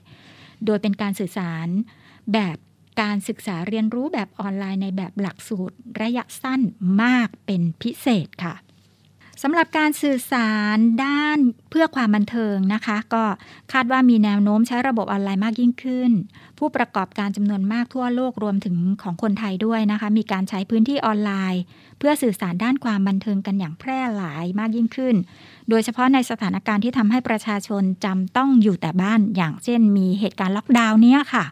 [0.66, 1.68] โดยเป็นการสื่อสาร
[2.34, 2.58] แบบ
[3.02, 6.62] การศึกษาเรียนรู้แบบออนไลน์ในแบบหลักสูตร ระยะสั้น
[7.04, 8.56] มากเป็นพิเศษค่ะ
[9.44, 11.38] สำหรับการสื่อสารด้าน
[11.70, 13.24] เพื่อความบันเทิงนะคะ ก็
[13.74, 16.12] คาดว่ามีแนวโน้มใช้ระบบออนไลน์มากยิ่งขึ้น
[16.60, 21.62] ผู้ประกอบการจำนวนมากทั่วโลกรวมถึงของคนไทยด้วยนะคะ มีการใช้พื้นที่ออนไลน์
[22.00, 25.16] เพื่อสื่อสารด้านความบันเทิงกันอย่างแพร่หลายมากยิ่งขึ้น
[25.70, 31.46] โดยเฉพาะในสถานการณ์ที่ทำให้ประชาชนจำต้องอยู่แต่บ้านอย่างเช่น มีเหตุการณ์ล็อกดาวน์เนี่ยค่ะ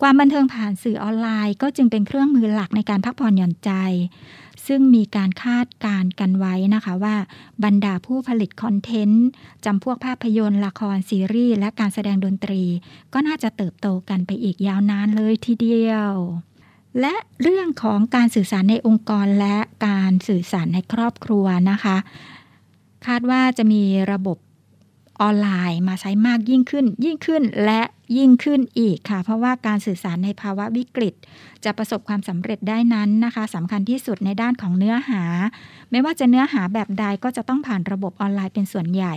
[0.00, 3.70] ความบันเทิงผ่านสื่อออนไลน์ ก็จึงเป็นเครื่องมือหลักในการพักผ่อนหย่อนใจ
[4.66, 7.16] ซึ่งมีการคาดการณ์กันไว้นะคะว่า
[7.64, 9.26] บรรดาผู้ผลิตคอนเทนต์
[9.64, 12.62] จำพวกภาพยนตร์ ละครซีรีส์และการแสดงดนตรี
[13.12, 16.12] ก็น่าจะเติบโตกันไปอีกยาวนานเลยทีเดียว
[17.00, 19.56] และเรื่องของการสื่อสารในองค์กรและ
[19.86, 21.96] การสื่อสารในครอบครัวนะคะ
[23.06, 23.82] คาดว่าจะมี
[24.12, 24.38] ระบบ
[25.22, 27.82] ออนไลน์มาใช้มากยิ่งขึ้น ยิ่งขึ้นและ
[28.16, 31.14] ยิ่งขึ้นอีกค่ะ เพราะว่าการสื่อสารในภาวะวิกฤต
[31.64, 35.22] จะประสบความสำเร็จได้นั้นนะคะสำคัญที่สุดในด้านของเนื้อหา
[35.90, 39.14] ไม่ว่าจะเนื้อหาแบบใดก็จะต้องผ่านระบบออนไลน์เป็นส่วนใหญ่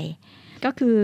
[0.66, 1.00] ก็คือ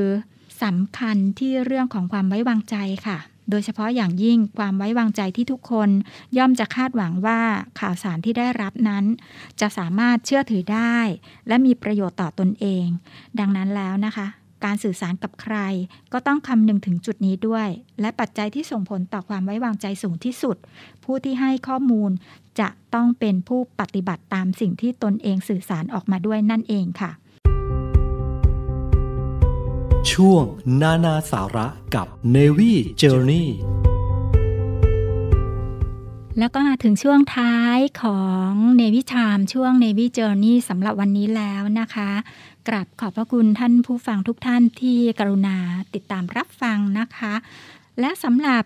[0.63, 2.75] สำคัญที่เรื่องของความไว้วางใจ
[3.07, 5.89] ค่ะโดยเฉพาะอย่างยิ่งความไว้วางใจที่ทุกคน
[6.37, 7.39] ย่อมจะคาดหวังว่า
[7.79, 9.05] ข่าวสารที่ได้รับนั้น
[9.61, 10.97] จะสามารถเชื่อถือได้
[11.47, 12.85] และมีประโยชน์ต่อตนเอง
[13.39, 14.27] ดังนั้นแล้วนะคะ
[14.65, 15.57] การสื่อสารกับใคร
[16.13, 17.67] ก็ต้องคำนึงถึงจุดนี้ด้วย
[18.01, 20.57] และปัจจัยที่ส่งผลต่อความไว้วางใจสูงที่สุด
[21.03, 22.11] ผู้ที่ให้ข้อมูล
[22.59, 27.11] จะต้องเป็นผู้ปฏิบัติตามสิ่งที่ตนเองสื่อสารออกมาด้วยนั่นเองค่ะ
[30.11, 30.45] ช่วง
[30.81, 33.47] นานาสาระกับ Navy Journey
[36.39, 42.11] แล้วก็มาถึงช่วงท้ายของ Navy Time ช่วง Navy Journey สำหรับวันนี้แล้วนะคะ
[42.67, 45.57] กราบขอบพระคุณท่านผู้ฟังทุกท่านที่กรุณา
[45.93, 47.33] ติดตามรับฟังนะคะ
[47.99, 48.63] และสำหรับ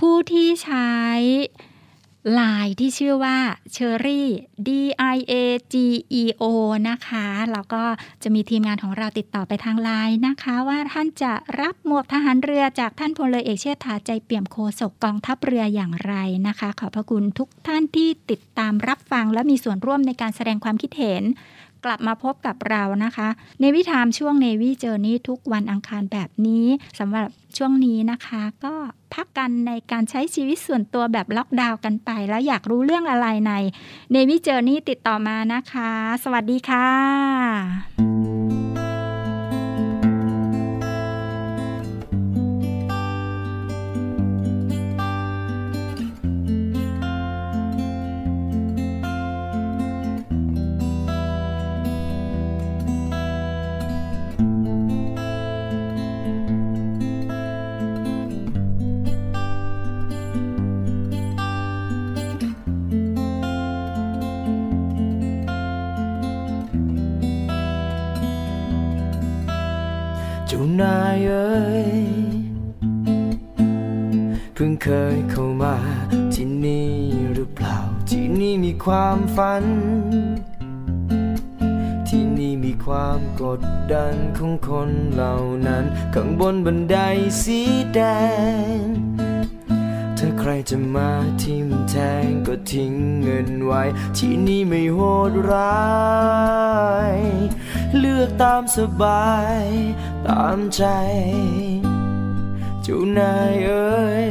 [0.00, 0.88] ผู้ที่ใช้
[2.34, 3.38] ไลน์ที่ชื่อว่า
[3.76, 4.22] Cherry
[4.66, 4.68] D
[5.16, 5.34] I A
[5.72, 5.74] G
[6.22, 6.44] E O
[6.88, 7.84] นะคะ แล้วก็
[8.22, 16.14] จะมีทีมงานของเราติดต่อไปทางไลน์นะคะ ว่าท่านจะรับหมวกทหารเรือจากท่านพลเรือเอกเชษฐาใจเปี่ยมโคศกกองทัพเรืออย่างไร
[16.48, 21.22] นะคะ ขอบพระคุณทุกท่านที่ติดตามรับฟังและมีส่วนร่วมในการแสดงความคิดเห็น
[21.84, 23.28] กลับมาพบกับเรานะคะ
[23.60, 26.66] ในวิธามช่วงเนวิเจอร์นี้ทุกวันอังคารแบบนี้
[26.98, 28.74] สำหรับช่วงนี้นะคะ ก็
[29.14, 33.52] พักกันในการใช้ชีวิตส่วนตัวแบบล็อกดาวน์กันไป แล้วอยากรู้เรื่องอะไรใน
[34.12, 35.90] เนวิเจอร์นี้ติดต่อมานะคะ
[36.24, 38.65] สวัสดีค่ะ
[74.90, 75.76] เคยเข้ามา
[76.34, 76.90] ที่นี่
[77.34, 77.78] หรือเปล่า
[78.10, 79.64] ที่นี่มีความฝัน
[82.08, 83.60] ที่นี่มีความกด
[83.92, 85.34] ดันของคนเหล่า
[85.66, 85.84] นั้น
[86.14, 86.96] ข้างบนบันได
[87.42, 87.60] สี
[87.94, 88.00] แด
[88.82, 88.86] ง
[90.18, 91.10] ถ้าใครจะมา
[91.42, 93.82] ทิมแทงก็ทิ้งเงินไว้
[94.16, 95.86] ที่นี่ไม่โหดร้า
[97.14, 97.16] ย
[97.98, 99.30] เลือกตามสบา
[99.60, 99.62] ย
[100.26, 100.84] ตามใจ
[102.82, 104.30] เจ้านายเอ้ย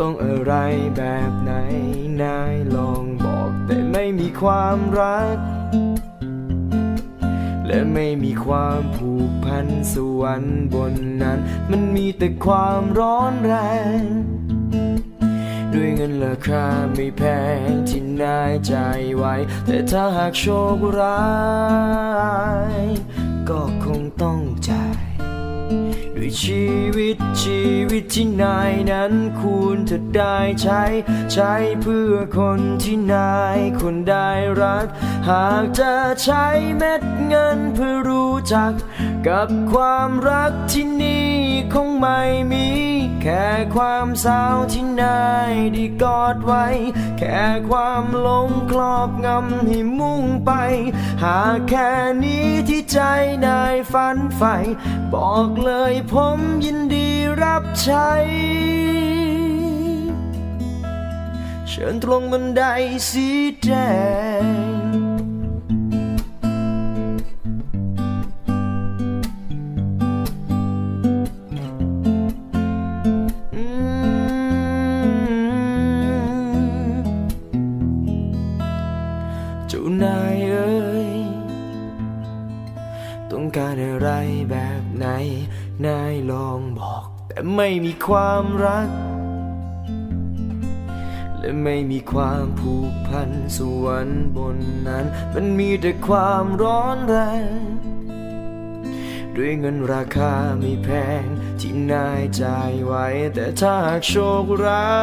[0.00, 0.54] ต้องอะไร
[0.96, 1.52] แบบไหน
[2.22, 5.36] นายลองบอก แต่ไม่มีความรัก
[7.66, 11.38] และไม่มีความผูกพันสวรรค์บนนั้น
[11.70, 13.54] มันมีแต่ความร้อนแร
[14.00, 14.02] ง
[15.72, 17.22] ด้วยเงินราคาไม่แพ
[17.68, 18.74] งที่นายใจ
[19.16, 19.34] ไว้
[19.66, 21.24] แต่ถ้าหากโชคร้า
[22.82, 22.84] ย
[23.48, 25.04] ก็คงต้องจ่าย
[26.16, 26.64] ด้วยชี
[26.96, 30.82] วิต ชีวิตที่นายนั้นควรจะได้ใช้
[31.32, 34.30] ใช้เพื่อคนที่นายคนได้
[34.62, 34.86] รัก
[35.28, 38.72] หากจะใช้เม็ดเงินเพื่อรู้จัก
[39.28, 41.30] กับความรักที่นี่
[41.74, 42.20] คงไม่
[42.52, 42.66] มี
[43.22, 46.66] แค่ความสาวที่นายได้กอดไว้
[47.18, 50.52] แค่ความหลงครอบงำให้มุ่งไป
[51.24, 51.90] หากแค่
[52.24, 52.98] นี้ที่ใจ
[53.46, 54.56] นายฝันใฝ่
[55.14, 57.08] บอกเลยผมยินดี
[57.42, 58.10] รับใช้
[61.68, 62.62] เชิญตรงบันได
[63.10, 63.28] สี
[63.62, 63.70] แด
[64.42, 64.75] ง
[88.06, 88.90] ความรัก
[91.38, 94.56] และไม่มีความผูกพันสวรรค์บน
[94.88, 95.04] นั้น
[95.34, 97.16] มันมีแต่ความร้อนแร
[97.48, 97.50] ง
[99.36, 100.88] ด้วยเงินราคาไม่แพ
[101.22, 101.24] ง
[101.60, 104.94] ที่นายจ่ายไว้ แต่ถ้าหากโชคร้า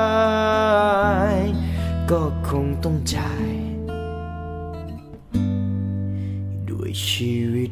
[1.36, 1.38] ย
[2.12, 3.54] ก็คงต้องจ่าย
[6.70, 7.72] ด้วยชีวิต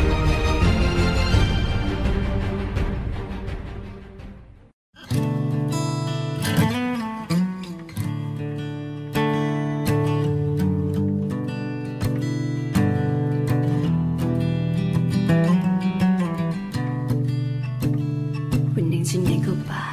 [19.51, 19.90] ห